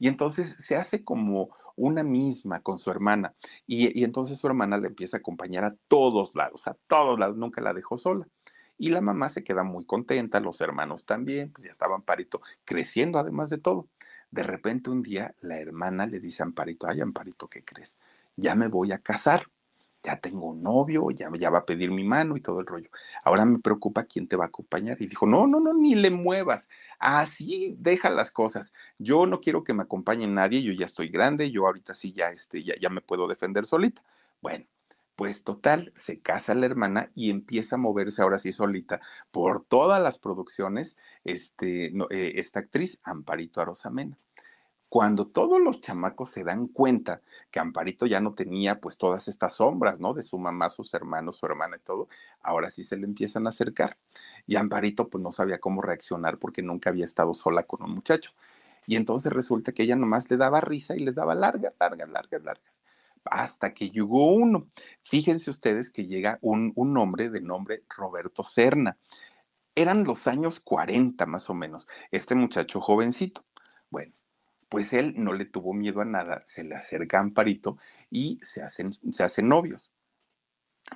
[0.00, 3.34] Y entonces se hace como una misma con su hermana.
[3.68, 7.36] Y, y, entonces su hermana le empieza a acompañar a todos lados, a todos lados,
[7.36, 8.26] nunca la dejó sola.
[8.78, 13.18] Y la mamá se queda muy contenta, los hermanos también, pues ya estaba Amparito creciendo
[13.18, 13.88] además de todo.
[14.30, 17.98] De repente un día la hermana le dice a Amparito, ay Amparito, ¿qué crees?
[18.36, 19.48] Ya me voy a casar,
[20.02, 22.88] ya tengo un novio, ya, ya va a pedir mi mano y todo el rollo.
[23.24, 24.96] Ahora me preocupa quién te va a acompañar.
[25.00, 26.68] Y dijo, no, no, no, ni le muevas.
[26.98, 28.72] Así deja las cosas.
[28.98, 32.30] Yo no quiero que me acompañe nadie, yo ya estoy grande, yo ahorita sí ya,
[32.30, 34.02] este, ya, ya me puedo defender solita.
[34.40, 34.66] Bueno,
[35.18, 39.00] pues total, se casa la hermana y empieza a moverse ahora sí solita
[39.32, 44.16] por todas las producciones, este, eh, esta actriz, Amparito Arosamena.
[44.88, 49.54] Cuando todos los chamacos se dan cuenta que Amparito ya no tenía pues todas estas
[49.56, 50.14] sombras, ¿no?
[50.14, 52.08] De su mamá, sus hermanos, su hermana y todo,
[52.40, 53.98] ahora sí se le empiezan a acercar.
[54.46, 58.30] Y Amparito pues no sabía cómo reaccionar porque nunca había estado sola con un muchacho.
[58.86, 62.44] Y entonces resulta que ella nomás le daba risa y les daba largas, largas, largas,
[62.44, 62.77] largas
[63.30, 64.68] hasta que llegó uno.
[65.04, 68.98] Fíjense ustedes que llega un, un hombre de nombre Roberto Serna.
[69.74, 73.44] Eran los años 40 más o menos, este muchacho jovencito.
[73.90, 74.12] Bueno,
[74.68, 77.78] pues él no le tuvo miedo a nada, se le acerca a Amparito
[78.10, 79.90] y se hacen, se hacen novios,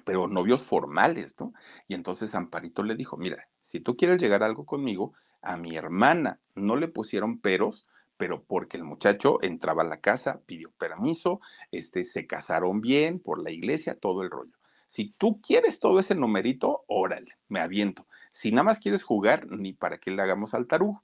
[0.04, 1.54] pero novios formales, ¿no?
[1.88, 5.76] Y entonces Amparito le dijo, mira, si tú quieres llegar a algo conmigo, a mi
[5.76, 7.86] hermana no le pusieron peros,
[8.22, 11.40] pero porque el muchacho entraba a la casa, pidió permiso,
[11.72, 14.52] este, se casaron bien por la iglesia, todo el rollo.
[14.86, 18.06] Si tú quieres todo ese numerito, órale, me aviento.
[18.30, 21.02] Si nada más quieres jugar, ni para qué le hagamos al tarugo.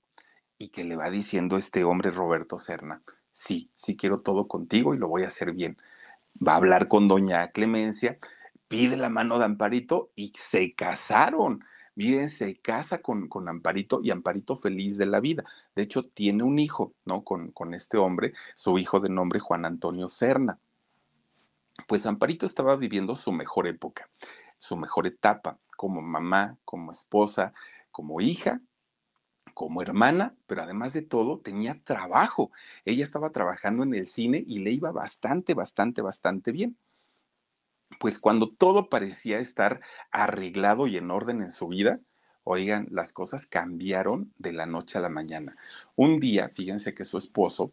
[0.59, 3.03] Y que le va diciendo este hombre Roberto Serna,
[3.33, 5.77] sí, sí quiero todo contigo y lo voy a hacer bien.
[6.41, 8.21] Va a hablar con doña Clemencia,
[8.69, 11.65] pide la mano de Amparito y se casaron.
[11.99, 15.43] Miren, se casa con, con, Amparito y Amparito feliz de la vida.
[15.75, 17.25] De hecho, tiene un hijo, ¿no?
[17.25, 20.61] Con, con este hombre, su hijo de nombre Juan Antonio Serna.
[21.89, 24.09] Pues Amparito estaba viviendo su mejor época,
[24.61, 27.53] su mejor etapa, como mamá, como esposa,
[27.91, 28.61] como hija,
[29.53, 32.53] como hermana, pero además de todo tenía trabajo.
[32.85, 36.77] Ella estaba trabajando en el cine y le iba bastante, bastante, bastante bien
[37.99, 39.81] pues cuando todo parecía estar
[40.11, 42.01] arreglado y en orden en su vida,
[42.45, 45.57] oigan, las cosas cambiaron de la noche a la mañana.
[45.97, 47.73] Un día, fíjense que su esposo...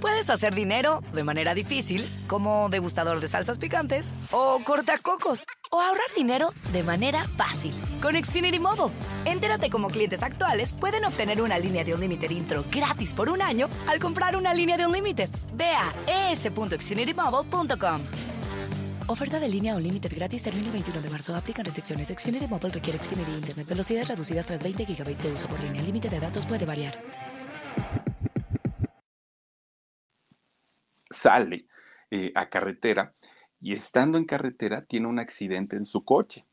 [0.00, 6.04] Puedes hacer dinero de manera difícil, como degustador de salsas picantes, o cortacocos, o ahorrar
[6.14, 8.94] dinero de manera fácil con Xfinity Mobile.
[9.24, 13.40] Entérate cómo clientes actuales pueden obtener una línea de un límite intro gratis por un
[13.40, 15.30] año al comprar una línea de un límite.
[15.54, 18.00] Ve a es.xfinitymobile.com.
[19.06, 21.36] Oferta de línea o límite gratis termina el 21 de marzo.
[21.36, 22.08] Aplican restricciones.
[22.08, 23.68] Xfinity Mobile requiere Xfinity Internet.
[23.68, 25.80] Velocidades reducidas tras 20 GB de uso por línea.
[25.80, 26.94] El límite de datos puede variar.
[31.10, 31.66] Sale
[32.10, 33.12] eh, a carretera
[33.60, 36.46] y estando en carretera tiene un accidente en su coche.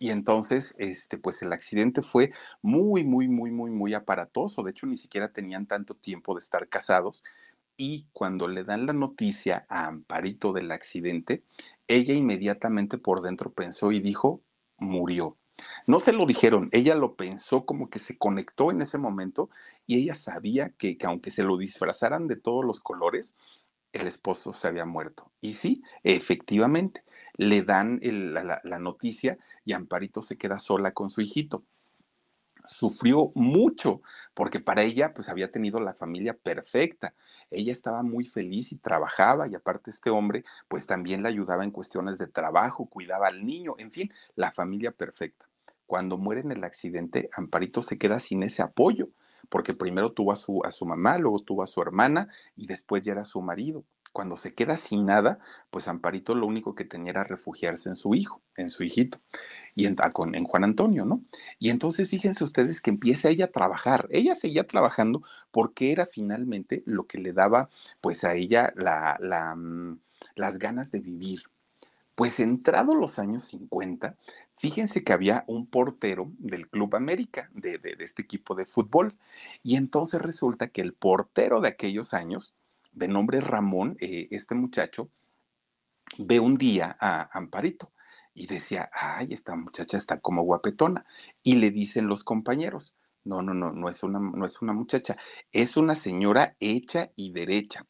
[0.00, 4.64] Y entonces, este, pues el accidente fue muy, muy, muy, muy, muy aparatoso.
[4.64, 7.22] De hecho, ni siquiera tenían tanto tiempo de estar casados.
[7.76, 11.42] Y cuando le dan la noticia a Amparito del accidente,
[11.94, 14.42] ella inmediatamente por dentro pensó y dijo,
[14.78, 15.36] murió.
[15.86, 19.50] No se lo dijeron, ella lo pensó como que se conectó en ese momento
[19.86, 23.36] y ella sabía que, que aunque se lo disfrazaran de todos los colores,
[23.92, 25.30] el esposo se había muerto.
[25.40, 27.04] Y sí, efectivamente,
[27.36, 31.62] le dan la noticia y Amparito se queda sola con su hijito
[32.66, 34.02] sufrió mucho,
[34.34, 37.14] porque para ella pues había tenido la familia perfecta.
[37.50, 41.70] Ella estaba muy feliz y trabajaba y aparte este hombre pues también le ayudaba en
[41.70, 45.46] cuestiones de trabajo, cuidaba al niño, en fin, la familia perfecta.
[45.86, 49.08] Cuando muere en el accidente, Amparito se queda sin ese apoyo,
[49.50, 53.02] porque primero tuvo a su, a su mamá, luego tuvo a su hermana y después
[53.02, 55.38] ya era su marido cuando se queda sin nada,
[55.70, 59.18] pues Amparito lo único que tenía era refugiarse en su hijo, en su hijito,
[59.74, 59.96] y en,
[60.34, 61.22] en, Juan Antonio, ¿no?
[61.58, 64.06] Y entonces fíjense ustedes que empieza ella a trabajar.
[64.10, 67.70] Ella seguía trabajando porque era finalmente lo que le daba,
[68.00, 69.98] pues a ella la, la, mm,
[70.36, 71.44] las ganas de vivir.
[72.14, 74.16] Pues entrado los años 50,
[74.58, 79.16] fíjense que había un portero del Club América, de este equipo de fútbol,
[79.62, 82.52] y entonces resulta que el portero de aquellos años,
[82.92, 85.08] de nombre Ramón, eh, este muchacho,
[86.18, 87.90] ve un día a Amparito
[88.34, 91.04] y decía, ay, esta muchacha está como guapetona.
[91.42, 92.94] Y le dicen los compañeros,
[93.24, 95.16] no, no, no, no es una, no es una muchacha,
[95.52, 97.86] es una señora hecha y derecha.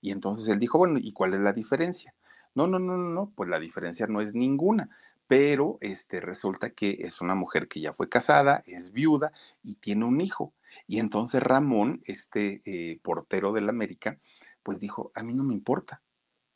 [0.00, 2.14] Y entonces él dijo, bueno, ¿y cuál es la diferencia?
[2.54, 4.88] No, no, no, no, no, pues la diferencia no es ninguna,
[5.26, 10.04] pero este, resulta que es una mujer que ya fue casada, es viuda y tiene
[10.04, 10.52] un hijo.
[10.86, 14.18] Y entonces Ramón, este eh, portero del América,
[14.66, 16.02] pues dijo, a mí no me importa,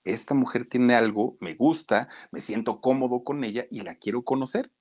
[0.02, 4.72] esta mujer tiene algo, me gusta, me siento cómodo con ella y la quiero conocer.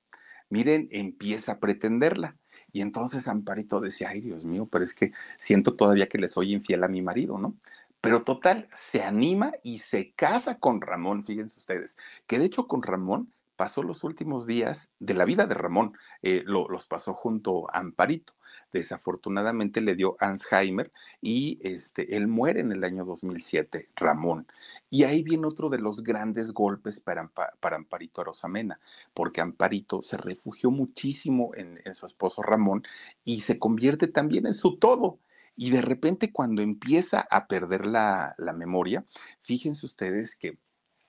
[0.49, 2.37] Miren, empieza a pretenderla.
[2.71, 6.53] Y entonces Amparito decía, ay Dios mío, pero es que siento todavía que le soy
[6.53, 7.55] infiel a mi marido, ¿no?
[8.01, 12.81] Pero total, se anima y se casa con Ramón, fíjense ustedes, que de hecho con
[12.81, 17.77] Ramón pasó los últimos días de la vida de Ramón, eh, los pasó junto a
[17.77, 18.33] Amparito.
[18.71, 20.91] Desafortunadamente le dio Alzheimer
[21.21, 24.47] y este, él muere en el año 2007, Ramón.
[24.89, 28.79] Y ahí viene otro de los grandes golpes para, para Amparito Arosamena,
[29.13, 32.83] porque Amparito se refugió muchísimo en, su esposo Ramón
[33.23, 35.19] y se convierte también en su todo.
[35.55, 39.05] Y de repente cuando empieza a perder la, la memoria,
[39.41, 40.57] fíjense ustedes que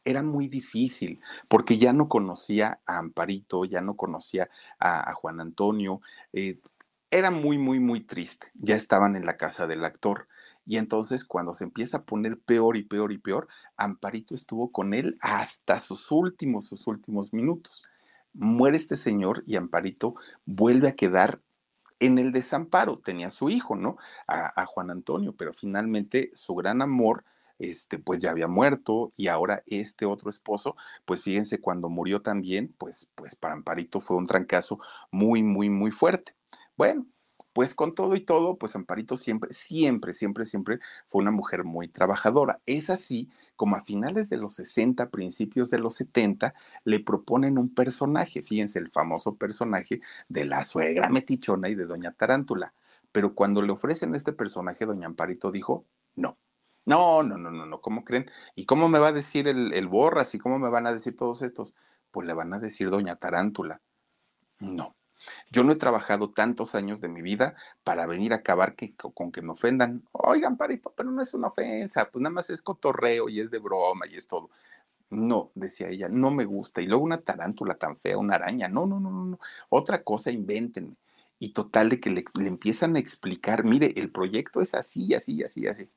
[0.05, 4.49] era muy difícil porque ya no conocía a Amparito, ya no conocía
[4.79, 6.01] a, Juan Antonio.
[6.33, 6.59] Eh,
[7.11, 8.49] era muy, muy, muy triste.
[8.55, 10.29] Ya estaban en la casa del actor.
[10.67, 14.95] Y entonces cuando se empieza a poner peor y peor y peor, Amparito estuvo con
[14.95, 17.83] él hasta sus últimos, sus últimos minutos.
[18.33, 21.41] Muere este señor y Amparito vuelve a quedar
[21.99, 22.99] en el desamparo.
[22.99, 23.97] Tenía su hijo, ¿no?
[24.29, 27.25] A, Juan Antonio, pero finalmente su gran amor
[27.59, 32.75] este, pues ya había muerto y ahora este otro esposo, pues fíjense, cuando murió también,
[32.79, 34.79] pues, pues para Amparito fue un trancazo
[35.11, 36.35] muy, muy, muy fuerte.
[36.81, 37.07] Bueno,
[37.53, 40.78] pues con todo y todo, pues Amparito siempre, siempre, siempre, siempre
[41.09, 42.62] fue una mujer muy trabajadora.
[42.64, 46.55] Es así como a finales de los 60, principios de los 70,
[46.85, 50.01] le proponen un personaje, fíjense, el famoso personaje
[50.31, 52.72] de la suegra metichona y de Doña Tarántula.
[53.12, 55.85] Pero cuando le ofrecen este personaje, Doña Amparito dijo,
[56.16, 56.39] no,
[56.87, 58.31] no, no, no, no, no, ¿cómo creen?
[58.55, 61.14] ¿Y cómo me va a decir el, el Borras y cómo me van a decir
[61.14, 61.74] todos estos?
[62.11, 63.83] Pues le van a decir Doña Tarántula.
[64.61, 64.97] No.
[65.51, 67.55] Yo no he trabajado tantos años de mi vida
[67.85, 68.75] para venir a acabar
[69.14, 70.03] con que me ofendan.
[70.12, 73.59] Oigan, Parito, pero no es una ofensa, pues nada más es cotorreo y es de
[73.59, 74.51] broma y es todo.
[75.11, 76.81] No, decía ella, no me gusta.
[76.81, 78.68] Y luego una tarántula tan fea, una araña.
[78.68, 79.39] No, no, no, no, no.
[79.68, 80.95] Otra cosa, invéntenme.
[81.41, 85.43] Y total de que le, le empiezan a explicar, mire, el proyecto es así, así,
[85.43, 85.91] así, así.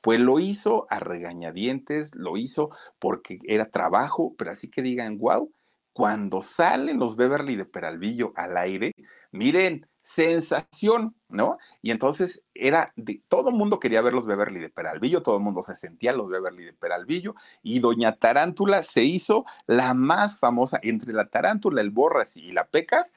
[0.00, 5.52] Pues lo hizo a regañadientes, lo hizo porque era trabajo, pero así que digan, wow,
[6.00, 8.94] cuando salen los Beverly de Peralvillo al aire,
[9.32, 11.58] miren, sensación, ¿no?
[11.82, 15.42] Y entonces era de todo el mundo quería ver los Beverly de Peralvillo, todo el
[15.42, 20.80] mundo se sentía los Beverly de Peralvillo y doña Tarántula se hizo la más famosa
[20.82, 23.12] entre la Tarántula, el Borras y la Pecas,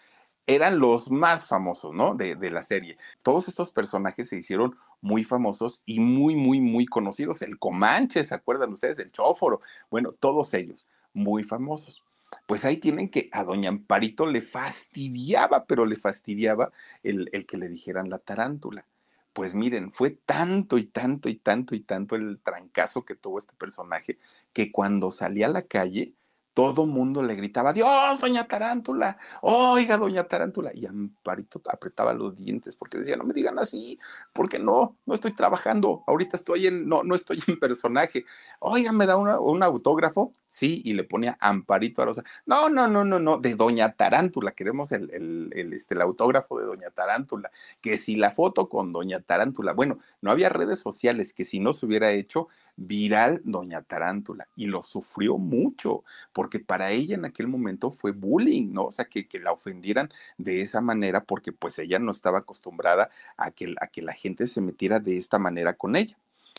[0.46, 2.16] eran los más famosos, ¿no?
[2.16, 2.98] De, de la serie.
[3.22, 7.44] Todos estos personajes se hicieron muy famosos y muy, muy, muy conocidos.
[7.44, 9.00] El Comanche, ¿se acuerdan ustedes?
[9.00, 9.62] El Chóforo.
[9.90, 12.04] Bueno, todos ellos muy famosos.
[12.46, 16.72] Pues ahí tienen que a doña Amparito le fastidiaba, pero le fastidiaba
[17.04, 18.86] el, el que le dijeran la tarántula.
[19.34, 23.54] Pues miren, fue tanto y tanto y tanto y tanto el trancazo que tuvo este
[23.56, 24.20] personaje
[24.54, 26.14] que cuando salía a la calle,
[26.54, 30.72] todo mundo le gritaba, Dios, doña Tarántula, oiga, doña Tarántula.
[30.74, 34.00] Y Amparito apretaba los dientes porque decía, no me digan así,
[34.34, 38.26] porque no, no estoy trabajando, ahorita estoy en, no, no estoy en personaje.
[38.60, 40.32] Oiga, ¿me da un autógrafo?
[40.54, 42.24] Sí, y le ponía Amparito a Rosa.
[42.46, 46.60] No, no, no, no, no, de doña Tarántula, queremos el, el, el, este, el autógrafo
[46.60, 47.50] de doña Tarántula,
[47.82, 51.74] que si la foto con doña Tarántula, bueno, no había redes sociales, que si no
[51.74, 57.48] se hubiera hecho, viral Doña Tarántula y lo sufrió mucho, porque para ella en aquel
[57.48, 58.86] momento fue bullying, ¿no?
[58.86, 63.10] O sea, que, que la ofendieran de esa manera porque pues ella no estaba acostumbrada
[63.38, 66.16] a que, a que la gente se metiera de esta manera con ella.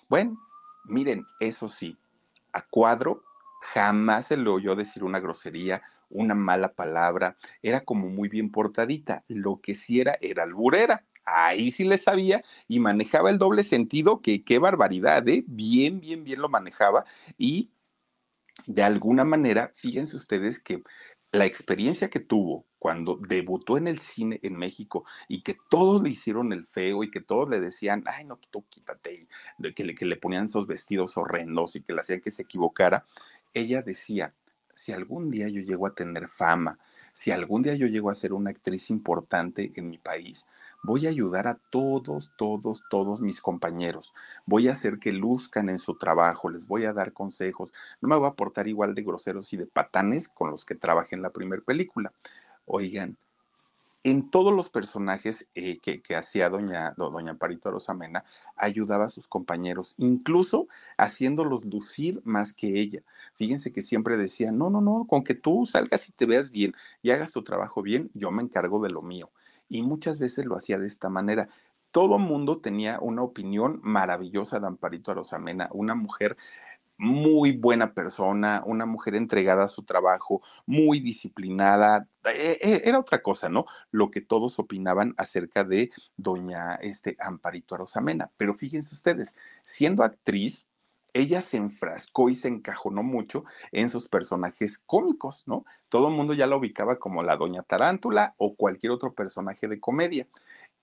[0.09, 0.37] Bueno,
[0.85, 1.97] miren, eso sí,
[2.53, 3.23] a cuadro
[3.73, 9.25] jamás se le oyó decir una grosería, una mala palabra, era como muy bien portadita,
[9.29, 14.21] lo que sí era era alburera ahí sí le sabía y manejaba el doble sentido,
[14.21, 15.43] que qué barbaridad, ¿eh?
[15.47, 17.05] Bien, bien, bien lo manejaba
[17.39, 17.71] y
[18.67, 20.83] de alguna manera, fíjense ustedes que
[21.33, 26.11] la experiencia que tuvo cuando debutó en el cine en México y que todos le
[26.11, 29.27] hicieron el feo y que todos le decían, ay, no, tú quítate,
[29.75, 33.05] que le, que le ponían esos vestidos horrendos y que le hacían que se equivocara,
[33.55, 34.35] ella decía,
[34.75, 36.79] si algún día yo llego a tener fama,
[37.15, 40.47] si algún día yo llego a ser una actriz importante en mi país,
[40.83, 44.13] voy a ayudar a todos, todos, todos mis compañeros.
[44.47, 47.73] Voy a hacer que luzcan en su trabajo, les voy a dar consejos.
[48.01, 51.15] No me voy a portar igual de groseros y de patanes con los que trabajé
[51.15, 52.13] en la primera película.
[52.67, 53.17] Oigan,
[54.05, 58.25] en todos los personajes eh, que, hacía doña, doña Amparito Rosamena,
[58.55, 63.01] ayudaba a sus compañeros, incluso haciéndolos lucir más que ella.
[63.35, 66.75] Fíjense que siempre decía, no, no, no, con que tú salgas y te veas bien
[67.03, 69.31] y hagas tu trabajo bien, yo me encargo de lo mío.
[69.71, 71.49] Y muchas veces lo hacía de esta manera.
[71.91, 76.37] Todo mundo tenía una opinión maravillosa de Amparito Rosamena, una mujer
[76.97, 82.09] muy buena persona, una mujer entregada a su trabajo, muy disciplinada.
[82.25, 83.67] Eh, eh, era otra cosa, ¿no?
[83.91, 88.31] Lo que todos opinaban acerca de doña este, Amparito Arosamena.
[88.37, 89.35] Pero fíjense ustedes,
[89.65, 90.67] siendo actriz,
[91.15, 95.65] ella se enfrascó y se encajonó mucho en sus personajes cómicos, ¿no?
[95.89, 99.81] Todo el mundo ya la ubicaba como la doña Tarántula o cualquier otro personaje de
[99.81, 100.29] comedia.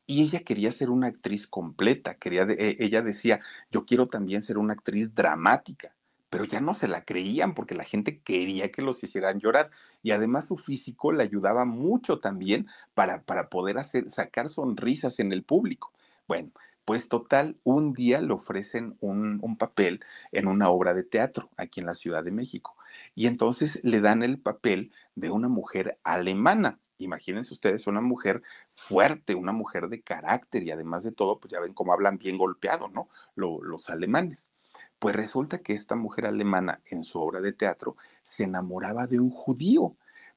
[0.07, 3.41] Y ella quería ser una actriz completa, quería e, ella decía,
[3.71, 5.95] yo quiero también ser una actriz dramática
[6.31, 9.69] pero ya no se la creían porque la gente quería que los hicieran llorar.
[10.01, 15.33] Y además su físico le ayudaba mucho también para, para poder hacer, sacar sonrisas en
[15.33, 15.91] el público.
[16.29, 16.51] Bueno,
[16.85, 19.99] pues total, un día le ofrecen un, un, papel
[20.31, 22.77] en una obra de teatro aquí en la Ciudad de México.
[23.13, 26.79] Y entonces le dan el papel de una mujer alemana.
[26.97, 31.59] Imagínense ustedes, una mujer fuerte, una mujer de carácter y además de todo, pues ya
[31.59, 33.09] ven cómo hablan bien golpeado, ¿no?
[33.35, 34.53] los alemanes.
[35.01, 39.31] Pues resulta que esta mujer alemana en su obra de teatro se enamoraba de un
[39.31, 39.95] judío,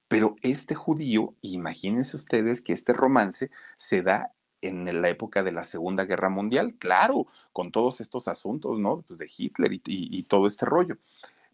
[0.08, 5.64] pero este judío, imagínense ustedes que este romance se da en la época de la
[5.64, 9.02] Segunda Guerra Mundial, claro, con todos estos asuntos, ¿no?
[9.02, 10.96] Pues de Hitler y, y todo este rollo.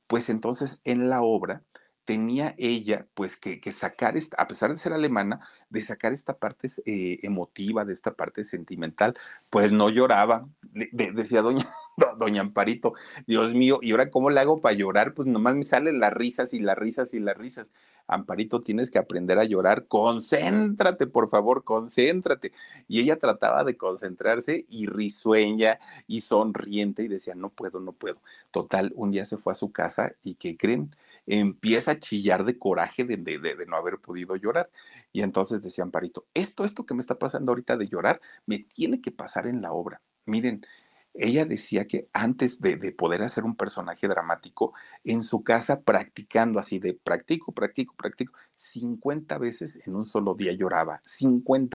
[0.07, 1.63] Pues entonces en la obra
[2.11, 6.69] tenía ella pues que, sacar, esta, a pesar de ser alemana, de sacar esta parte
[6.85, 9.15] eh, emotiva, de esta parte sentimental,
[9.49, 10.49] pues no lloraba,
[10.91, 11.69] decía doña,
[12.19, 12.95] doña Amparito,
[13.29, 15.15] Dios mío, ¿y ahora cómo le hago para llorar?
[15.15, 17.71] Pues nomás me salen las risas y las risas y las risas.
[18.09, 22.51] Amparito, tienes que aprender a llorar, concéntrate, por favor, concéntrate.
[22.89, 28.19] Y ella trataba de concentrarse y risueña y sonriente y decía, no puedo, no puedo.
[28.51, 30.91] Total, un día se fue a su casa y ¿qué creen?
[31.27, 34.71] Empieza a chillar de coraje de, no haber podido llorar.
[35.13, 39.01] Y entonces decía Amparito, esto, esto que me está pasando ahorita de llorar, me tiene
[39.01, 40.01] que pasar en la obra.
[40.27, 40.67] Miren,
[41.15, 46.61] ella decía que antes de, de, poder hacer un personaje dramático, en su casa practicando
[46.61, 51.75] así de practico, practico, practico, 50 veces en un solo día lloraba, 50.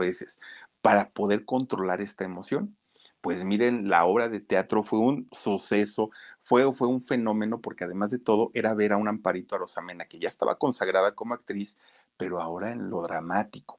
[0.00, 0.40] veces
[0.82, 2.76] para poder controlar esta emoción.
[3.20, 6.10] Pues miren, la obra de teatro fue un suceso,
[6.42, 10.18] fue, fue un fenómeno porque además de todo era ver a un Amparito Arosamena que
[10.18, 11.78] ya estaba consagrada como actriz,
[12.16, 13.78] pero ahora en lo dramático.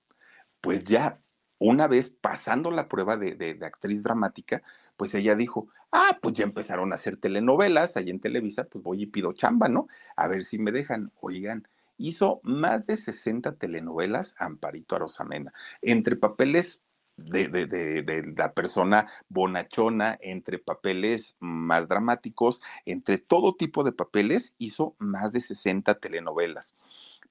[0.61, 1.19] Pues ya
[1.59, 4.63] una vez pasando la prueba de, de, actriz dramática,
[4.97, 9.03] pues ella dijo, ah, pues ya empezaron a hacer telenovelas ahí en Televisa, pues voy
[9.03, 9.87] y pido chamba, ¿no?
[10.15, 11.11] A ver si me dejan.
[11.19, 11.67] Oigan,
[12.01, 16.79] hizo más de 60 telenovelas Amparito Arosamena, entre papeles
[17.17, 25.31] de, la persona bonachona, entre papeles más dramáticos, entre todo tipo de papeles, hizo más
[25.31, 26.73] de 60 telenovelas.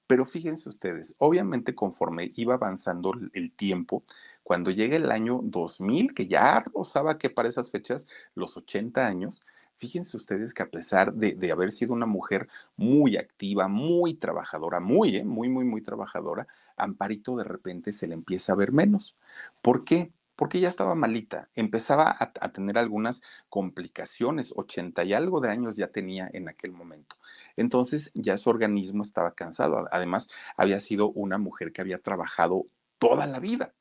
[0.07, 4.03] Pero fíjense ustedes, obviamente conforme iba avanzando el tiempo,
[4.43, 9.45] cuando llega el año 2000, que ya rozaba que para esas fechas los 80 años,
[9.81, 15.17] fíjense ustedes que a pesar de, haber sido una mujer muy activa, muy trabajadora, muy,
[15.17, 19.15] eh, muy, muy, muy trabajadora, Amparito de repente se le empieza a ver menos.
[19.61, 20.11] ¿Por qué?
[20.35, 25.75] Porque ya estaba malita, empezaba a, a, tener algunas complicaciones, 80 y algo de años
[25.75, 27.15] ya tenía en aquel momento.
[27.57, 29.87] Entonces ya su organismo estaba cansado.
[29.91, 32.67] Además, había sido una mujer que había trabajado
[32.99, 33.73] toda la vida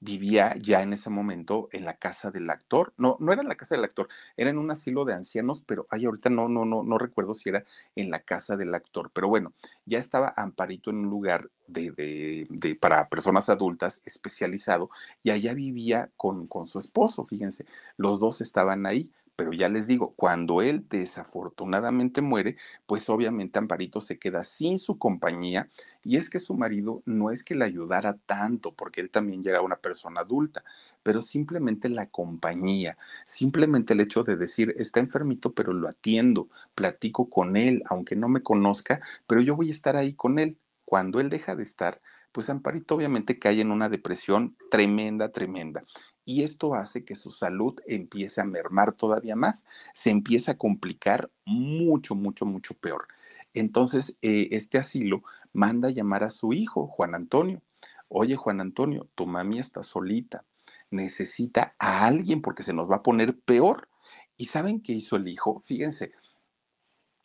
[0.00, 2.92] vivía ya en ese momento en la casa del actor.
[2.96, 5.86] No, no era en la casa del actor, era en un asilo de ancianos, pero
[5.90, 7.64] ay, ahorita no, no, no, no recuerdo si era
[7.96, 9.10] en la casa del actor.
[9.12, 9.52] Pero bueno,
[9.86, 14.90] ya estaba Amparito en un lugar de, de, de para personas adultas especializado
[15.22, 19.86] y allá vivía con, con su esposo, fíjense, los dos estaban ahí Pero ya les
[19.86, 25.68] digo, cuando él desafortunadamente muere, pues obviamente Amparito se queda sin su compañía
[26.02, 29.52] y es que su marido no es que le ayudara tanto, porque él también ya
[29.52, 30.64] era una persona adulta,
[31.04, 37.30] pero simplemente la compañía, simplemente el hecho de decir, está enfermito, pero lo atiendo, platico
[37.30, 40.56] con él, aunque no me conozca, pero yo voy a estar ahí con él.
[40.84, 42.00] Cuando él deja de estar,
[42.32, 45.84] pues Amparito obviamente cae en una depresión tremenda, tremenda
[46.28, 49.64] y esto hace que su salud empiece a mermar todavía más,
[49.94, 53.08] se empieza a complicar mucho, mucho, mucho peor.
[53.54, 55.22] Entonces, eh, este asilo
[55.54, 57.62] manda a llamar a su hijo, Juan Antonio.
[58.08, 60.44] Oye, Juan Antonio, tu mami está solita,
[60.90, 63.88] necesita a alguien porque se nos va a poner peor.
[64.36, 65.62] ¿Y saben qué hizo el hijo?
[65.64, 66.12] Fíjense,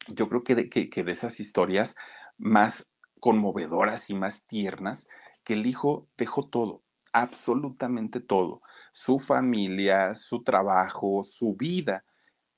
[0.08, 1.98] yo creo que de, que de esas historias
[2.38, 2.88] más
[3.20, 5.10] conmovedoras y más tiernas,
[5.44, 6.84] que el hijo dejó todo,
[7.14, 8.62] absolutamente todo,
[8.92, 12.04] su familia, su trabajo, su vida,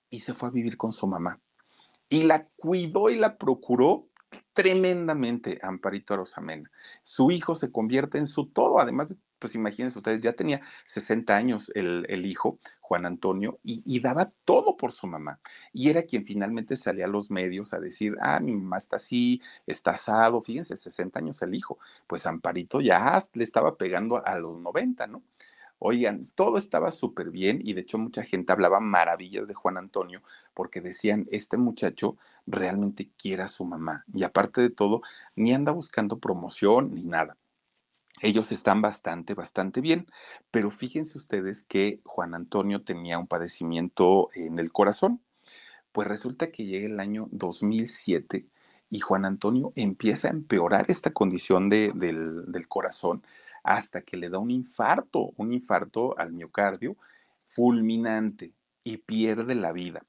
[0.09, 1.39] y se fue a vivir con su mamá.
[2.09, 4.07] Y la cuidó y la procuró
[4.53, 6.69] tremendamente Amparito Arosamena.
[7.03, 9.15] Su hijo se convierte en su todo, además
[9.45, 14.91] pues imagínense ustedes, ya tenía 60 años el, hijo, Juan Antonio, y, daba todo por
[14.91, 15.39] su mamá.
[15.71, 19.43] Y era quien finalmente salía a los medios a decir, ah, mi mamá está así,
[19.67, 21.77] está asado, fíjense, 60 años el hijo.
[22.07, 25.21] Pues Amparito ya le estaba pegando a los 90, ¿no?
[25.77, 30.23] Oigan, todo estaba súper bien y de hecho mucha gente hablaba maravillas de Juan Antonio
[30.55, 32.17] porque decían, este muchacho
[32.47, 35.03] realmente quiere a su mamá y aparte de todo,
[35.35, 37.37] ni anda buscando promoción ni nada.
[38.21, 40.07] Ellos están bastante, bastante bien,
[40.49, 45.21] pero fíjense ustedes que Juan Antonio tenía un padecimiento en el corazón.
[45.91, 48.47] Pues resulta que llega el año 2007
[48.89, 53.23] y Juan Antonio empieza a empeorar esta condición del, corazón
[53.63, 56.95] hasta que le da un infarto, un infarto al miocardio
[57.45, 58.53] fulminante
[58.83, 60.05] y pierde la vida.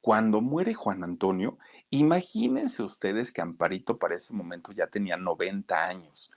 [0.00, 1.58] Cuando muere Juan Antonio,
[1.90, 6.30] imagínense ustedes que Amparito para ese momento ya tenía 90 años.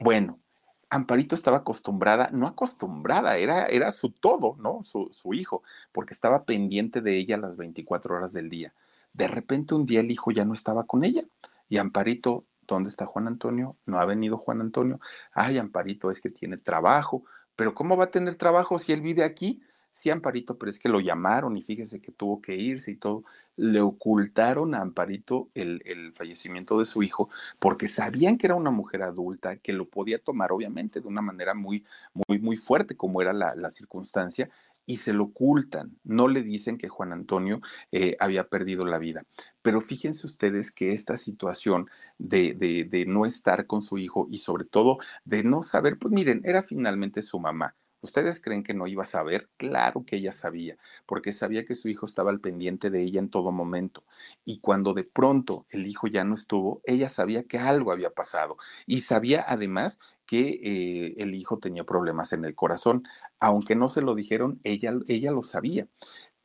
[0.00, 0.38] Bueno,
[0.88, 4.82] Amparito estaba acostumbrada, no acostumbrada, era, era su todo, ¿no?
[4.84, 8.72] Su, su, hijo, porque estaba pendiente de ella las 24 horas del día.
[9.12, 11.22] De repente un día el hijo ya no estaba con ella
[11.68, 13.76] y Amparito ¿Dónde está Juan Antonio?
[13.84, 15.00] No ha venido Juan Antonio.
[15.32, 17.24] Ay, Amparito, es que tiene trabajo.
[17.56, 19.60] Pero ¿cómo va a tener trabajo si él vive aquí?
[19.92, 23.24] Sí, Amparito, pero es que lo llamaron y fíjese que tuvo que irse y todo.
[23.56, 27.28] Le ocultaron a Amparito el, el, fallecimiento de su hijo
[27.58, 31.54] porque sabían que era una mujer adulta, que lo podía tomar obviamente de una manera
[31.54, 31.84] muy,
[32.14, 34.48] muy, muy fuerte como era la, la circunstancia
[34.86, 37.60] y se lo ocultan, no le dicen que Juan Antonio
[37.92, 39.24] eh, había perdido la vida.
[39.62, 41.88] Pero fíjense ustedes que esta situación
[42.18, 46.12] de, de, de no estar con su hijo y sobre todo de no saber, pues
[46.12, 47.76] miren, era finalmente su mamá.
[48.02, 49.50] ¿Ustedes creen que no iba a saber?
[49.58, 53.28] Claro que ella sabía, porque sabía que su hijo estaba al pendiente de ella en
[53.28, 54.04] todo momento.
[54.44, 58.56] Y cuando de pronto el hijo ya no estuvo, ella sabía que algo había pasado.
[58.86, 63.04] Y sabía además que eh, el hijo tenía problemas en el corazón.
[63.38, 65.86] Aunque no se lo dijeron, ella, ella lo sabía.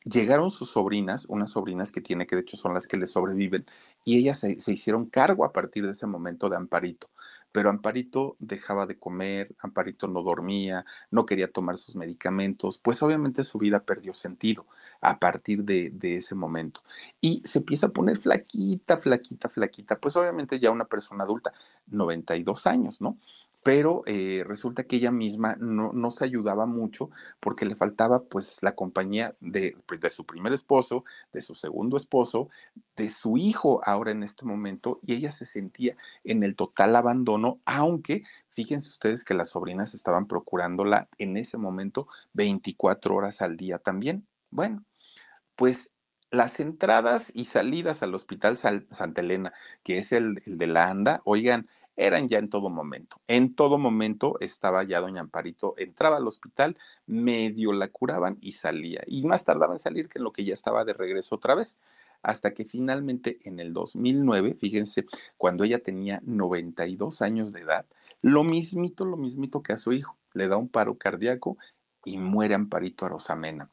[0.04, 3.66] Llegaron sus sobrinas, unas sobrinas que tiene, que de hecho son las que le sobreviven,
[4.04, 7.08] y ellas se, se hicieron cargo a partir de ese momento de Amparito
[7.56, 13.44] pero Amparito dejaba de comer, Amparito no dormía, no quería tomar sus medicamentos, pues obviamente
[13.44, 14.66] su vida perdió sentido
[15.00, 16.82] a partir de, ese momento.
[17.18, 21.54] Y se empieza a poner flaquita, flaquita, flaquita, pues obviamente ya una persona adulta,
[21.86, 23.16] 92 años, ¿no?
[23.66, 27.10] Pero eh, resulta que ella misma no, no, se ayudaba mucho
[27.40, 31.96] porque le faltaba pues la compañía de, pues, de, su primer esposo, de su segundo
[31.96, 32.48] esposo,
[32.96, 37.58] de su hijo ahora en este momento y ella se sentía en el total abandono,
[37.64, 43.78] aunque fíjense ustedes que las sobrinas estaban procurándola en ese momento 24 horas al día
[43.78, 44.28] también.
[44.50, 44.84] Bueno,
[45.56, 45.90] pues
[46.30, 49.52] las entradas y salidas al Hospital Santa Elena,
[49.82, 51.66] que es el, el de la ANDA, oigan,
[51.96, 53.20] eran ya en todo momento.
[53.26, 56.76] En todo momento estaba ya doña Amparito, entraba al hospital,
[57.06, 59.02] medio la curaban y salía.
[59.06, 61.78] Y más tardaba en salir que en lo que ya estaba de regreso otra vez.
[62.22, 67.86] Hasta que finalmente en el 2009, fíjense, cuando ella tenía 92 años de edad,
[68.22, 71.56] lo mismito, lo mismito que a su hijo, le da un paro cardíaco
[72.04, 73.70] y muere Amparito Arosamena.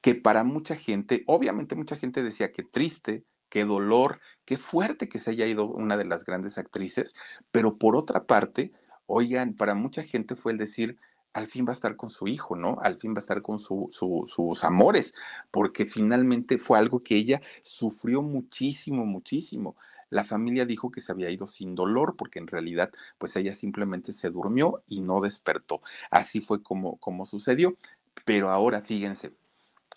[0.00, 5.18] Que para mucha gente, obviamente mucha gente decía que triste, qué dolor, qué fuerte que
[5.18, 7.14] se haya ido una de las grandes actrices,
[7.50, 8.72] pero por otra parte,
[9.06, 10.98] oigan, para mucha gente fue el decir,
[11.32, 12.78] al fin va a estar con su hijo, ¿no?
[12.80, 15.14] Al fin va a estar con sus amores,
[15.50, 19.76] porque finalmente fue algo que ella sufrió muchísimo, muchísimo.
[20.08, 24.12] La familia dijo que se había ido sin dolor, porque en realidad, pues ella simplemente
[24.12, 25.82] se durmió y no despertó.
[26.10, 27.76] Así fue como, como sucedió.
[28.24, 29.32] Pero ahora, fíjense,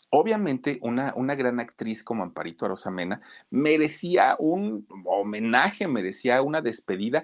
[0.09, 7.23] obviamente una, una gran actriz como Amparito Arosamena merecía un homenaje, merecía una despedida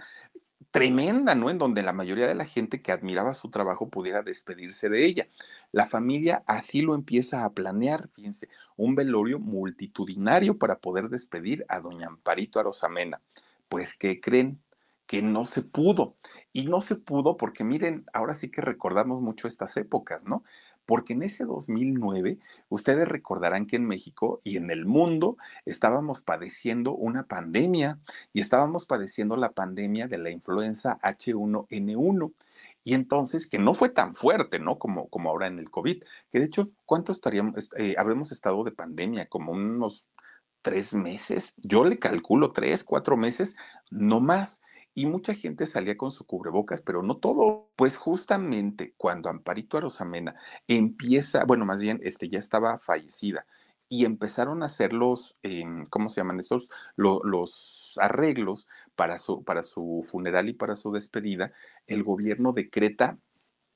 [0.76, 1.50] tremenda, ¿no?
[1.50, 5.28] En donde la mayoría de la gente que admiraba su trabajo pudiera despedirse de ella.
[5.72, 11.80] La familia así lo empieza a planear, fíjense, un velorio multitudinario para poder despedir a
[11.80, 13.22] doña Amparito Arosamena.
[13.70, 14.60] Pues, ¿qué creen?
[15.08, 16.18] Que no se pudo.
[16.52, 20.44] Y no se pudo porque, miren, ahora sí que recordamos mucho estas épocas, ¿no?
[20.86, 22.38] Porque en ese 2009
[22.70, 28.00] ustedes recordarán que en México y en el mundo estábamos padeciendo una pandemia
[28.34, 32.34] y estábamos padeciendo la pandemia de la influenza H1N1.
[32.84, 34.78] Y entonces, que no fue tan fuerte, ¿no?
[34.78, 38.72] Como, como ahora en el COVID, que de hecho, ¿cuánto estaríamos, eh, habremos estado de
[38.72, 39.26] pandemia?
[39.28, 40.06] Como unos
[40.62, 43.56] tres meses, yo le calculo tres, cuatro meses,
[43.90, 44.62] no más
[44.96, 47.70] y mucha gente salía con su cubrebocas, pero no todo.
[47.76, 50.36] Pues justamente cuando Amparito Arosamena
[50.68, 53.46] empieza, bueno, más bien, este ya estaba fallecida
[53.90, 56.70] y empezaron a hacer los, em, ¿cómo se llaman estos?
[56.96, 61.52] los arreglos para su, para su funeral y para su despedida,
[61.88, 63.20] el gobierno decreta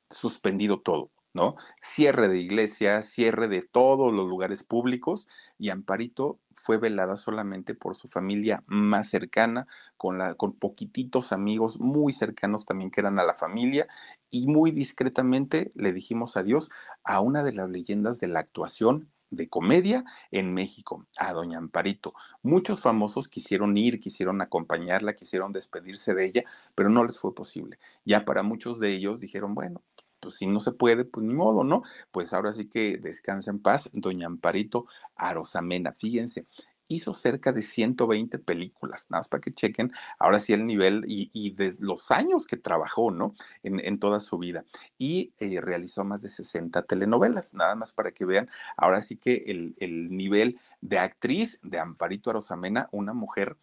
[0.09, 1.11] suspendido todo.
[1.33, 1.55] ¿no?
[1.83, 7.95] Cierre de iglesias, cierre de todos los lugares públicos y Amparito fue velada solamente por
[7.95, 13.23] su familia más cercana, con, la, con poquititos amigos muy cercanos también que eran a
[13.23, 13.87] la familia
[14.29, 16.69] y muy discretamente le dijimos adiós
[17.03, 22.13] a una de las leyendas de la actuación de comedia en México, a Doña Amparito.
[22.41, 26.43] Muchos famosos quisieron ir, quisieron acompañarla, quisieron despedirse de ella,
[26.75, 27.79] pero no les fue posible.
[28.05, 29.83] Ya para muchos de ellos dijeron, bueno,
[30.19, 31.83] pues si no se puede, pues ni modo, ¿no?
[32.11, 35.93] Pues ahora sí que descansa en paz, doña Amparito Arosamena.
[35.93, 36.45] Fíjense,
[36.89, 41.51] hizo cerca de 120 películas, nada más para que chequen ahora sí el nivel y,
[41.51, 43.35] de los años que trabajó, ¿no?
[43.63, 44.65] En, toda su vida.
[44.97, 49.43] Y eh, realizó más de 60 telenovelas, nada más para que vean ahora sí que
[49.47, 53.55] el, el nivel de actriz de Amparito Arosamena, una mujer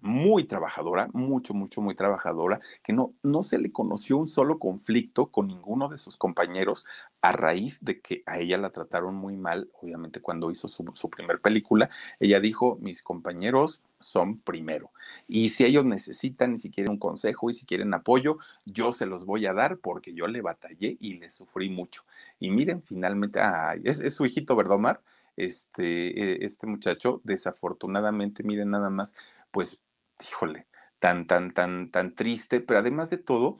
[0.00, 5.26] muy trabajadora, mucho, mucho, muy trabajadora, que no, no se le conoció un solo conflicto
[5.26, 6.84] con ninguno de sus compañeros
[7.20, 11.08] a raíz de que a ella la trataron muy mal, obviamente cuando hizo su, su
[11.08, 14.90] primer película, ella dijo, mis compañeros son primero.
[15.28, 19.24] Y si ellos necesitan, si quieren un consejo y si quieren apoyo, yo se los
[19.24, 22.02] voy a dar porque yo le batallé y le sufrí mucho.
[22.40, 23.40] Y miren, finalmente,
[23.84, 25.00] es, es, su hijito, ¿verdad, Omar?
[25.36, 29.14] Este, e, este muchacho, desafortunadamente, miren nada más,
[29.52, 29.82] pues,
[30.20, 30.68] híjole,
[31.00, 33.58] tan, tan, tan, tan triste, pero además de todo,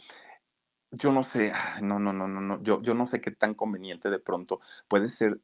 [0.90, 4.10] yo no sé, no, no, no, no, no, yo, yo no sé qué tan conveniente
[4.10, 5.40] de pronto puede ser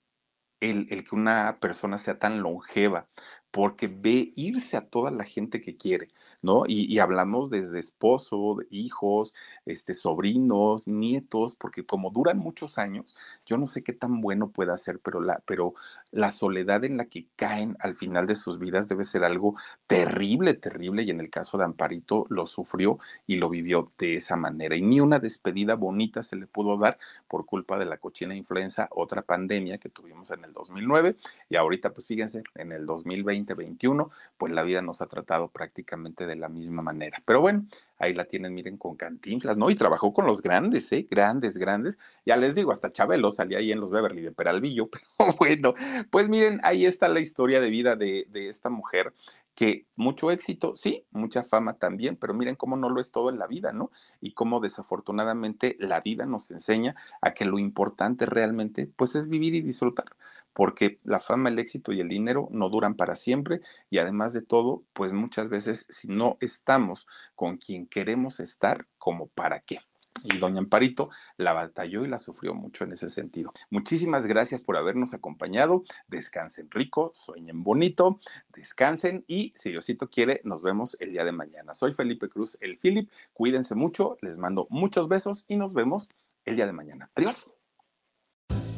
[0.61, 3.09] el, el que una persona sea tan longeva,
[3.51, 6.09] porque ve irse a toda la gente que quiere,
[6.43, 6.65] ¿no?
[6.67, 9.35] Y, hablamos desde esposo, hijos,
[9.65, 14.77] este, sobrinos, nietos, porque como duran muchos años, yo no sé qué tan bueno pueda
[14.79, 15.75] ser, pero la, pero
[16.11, 20.55] la soledad en la que caen al final de sus vidas debe ser algo terrible,
[20.55, 24.77] terrible, y en el caso de Amparito lo sufrió y lo vivió de esa manera.
[24.77, 28.89] Y ni una despedida bonita se le pudo dar por culpa de la cochina influenza,
[28.91, 31.17] otra pandemia que tuvimos en el 2009,
[31.49, 36.27] y ahorita, pues fíjense, en el 2020 2021, pues la vida nos ha tratado prácticamente
[36.27, 37.23] de la misma manera.
[37.25, 37.67] Pero bueno,
[37.99, 39.71] ahí la tienen, miren, con Cantinflas, ¿no?
[39.71, 41.07] Y trabajó con los grandes, ¿eh?
[41.11, 41.99] Grandes, grandes.
[42.25, 45.75] Ya les digo, hasta Chabelo salía ahí en los Beverly de Peralvillo, pero bueno,
[46.11, 49.13] pues miren, ahí está la historia de vida de, de esta mujer
[49.59, 53.41] que mucho éxito, sí, mucha fama también, pero miren cómo no lo es todo en
[53.41, 53.91] la vida, ¿no?
[54.21, 59.57] Y cómo desafortunadamente la vida nos enseña a que lo importante realmente, pues es vivir
[59.57, 60.13] y disfrutar
[60.59, 64.43] porque la fama, el éxito y el dinero no duran para siempre y además de
[64.43, 67.07] todo, pues muchas veces si no estamos
[67.37, 69.79] con quien queremos estar, como para qué.
[70.25, 73.53] Y doña Amparito la batalló y la sufrió mucho en ese sentido.
[73.71, 75.85] Muchísimas gracias por habernos acompañado.
[76.09, 81.73] Descansen rico, sueñen bonito, descansen y si Diosito quiere, nos vemos el día de mañana.
[81.73, 83.09] Soy Felipe Cruz, el Philip.
[83.33, 86.09] Cuídense mucho, les mando muchos besos y nos vemos
[86.45, 87.13] el día de mañana.
[87.15, 87.58] Adiós.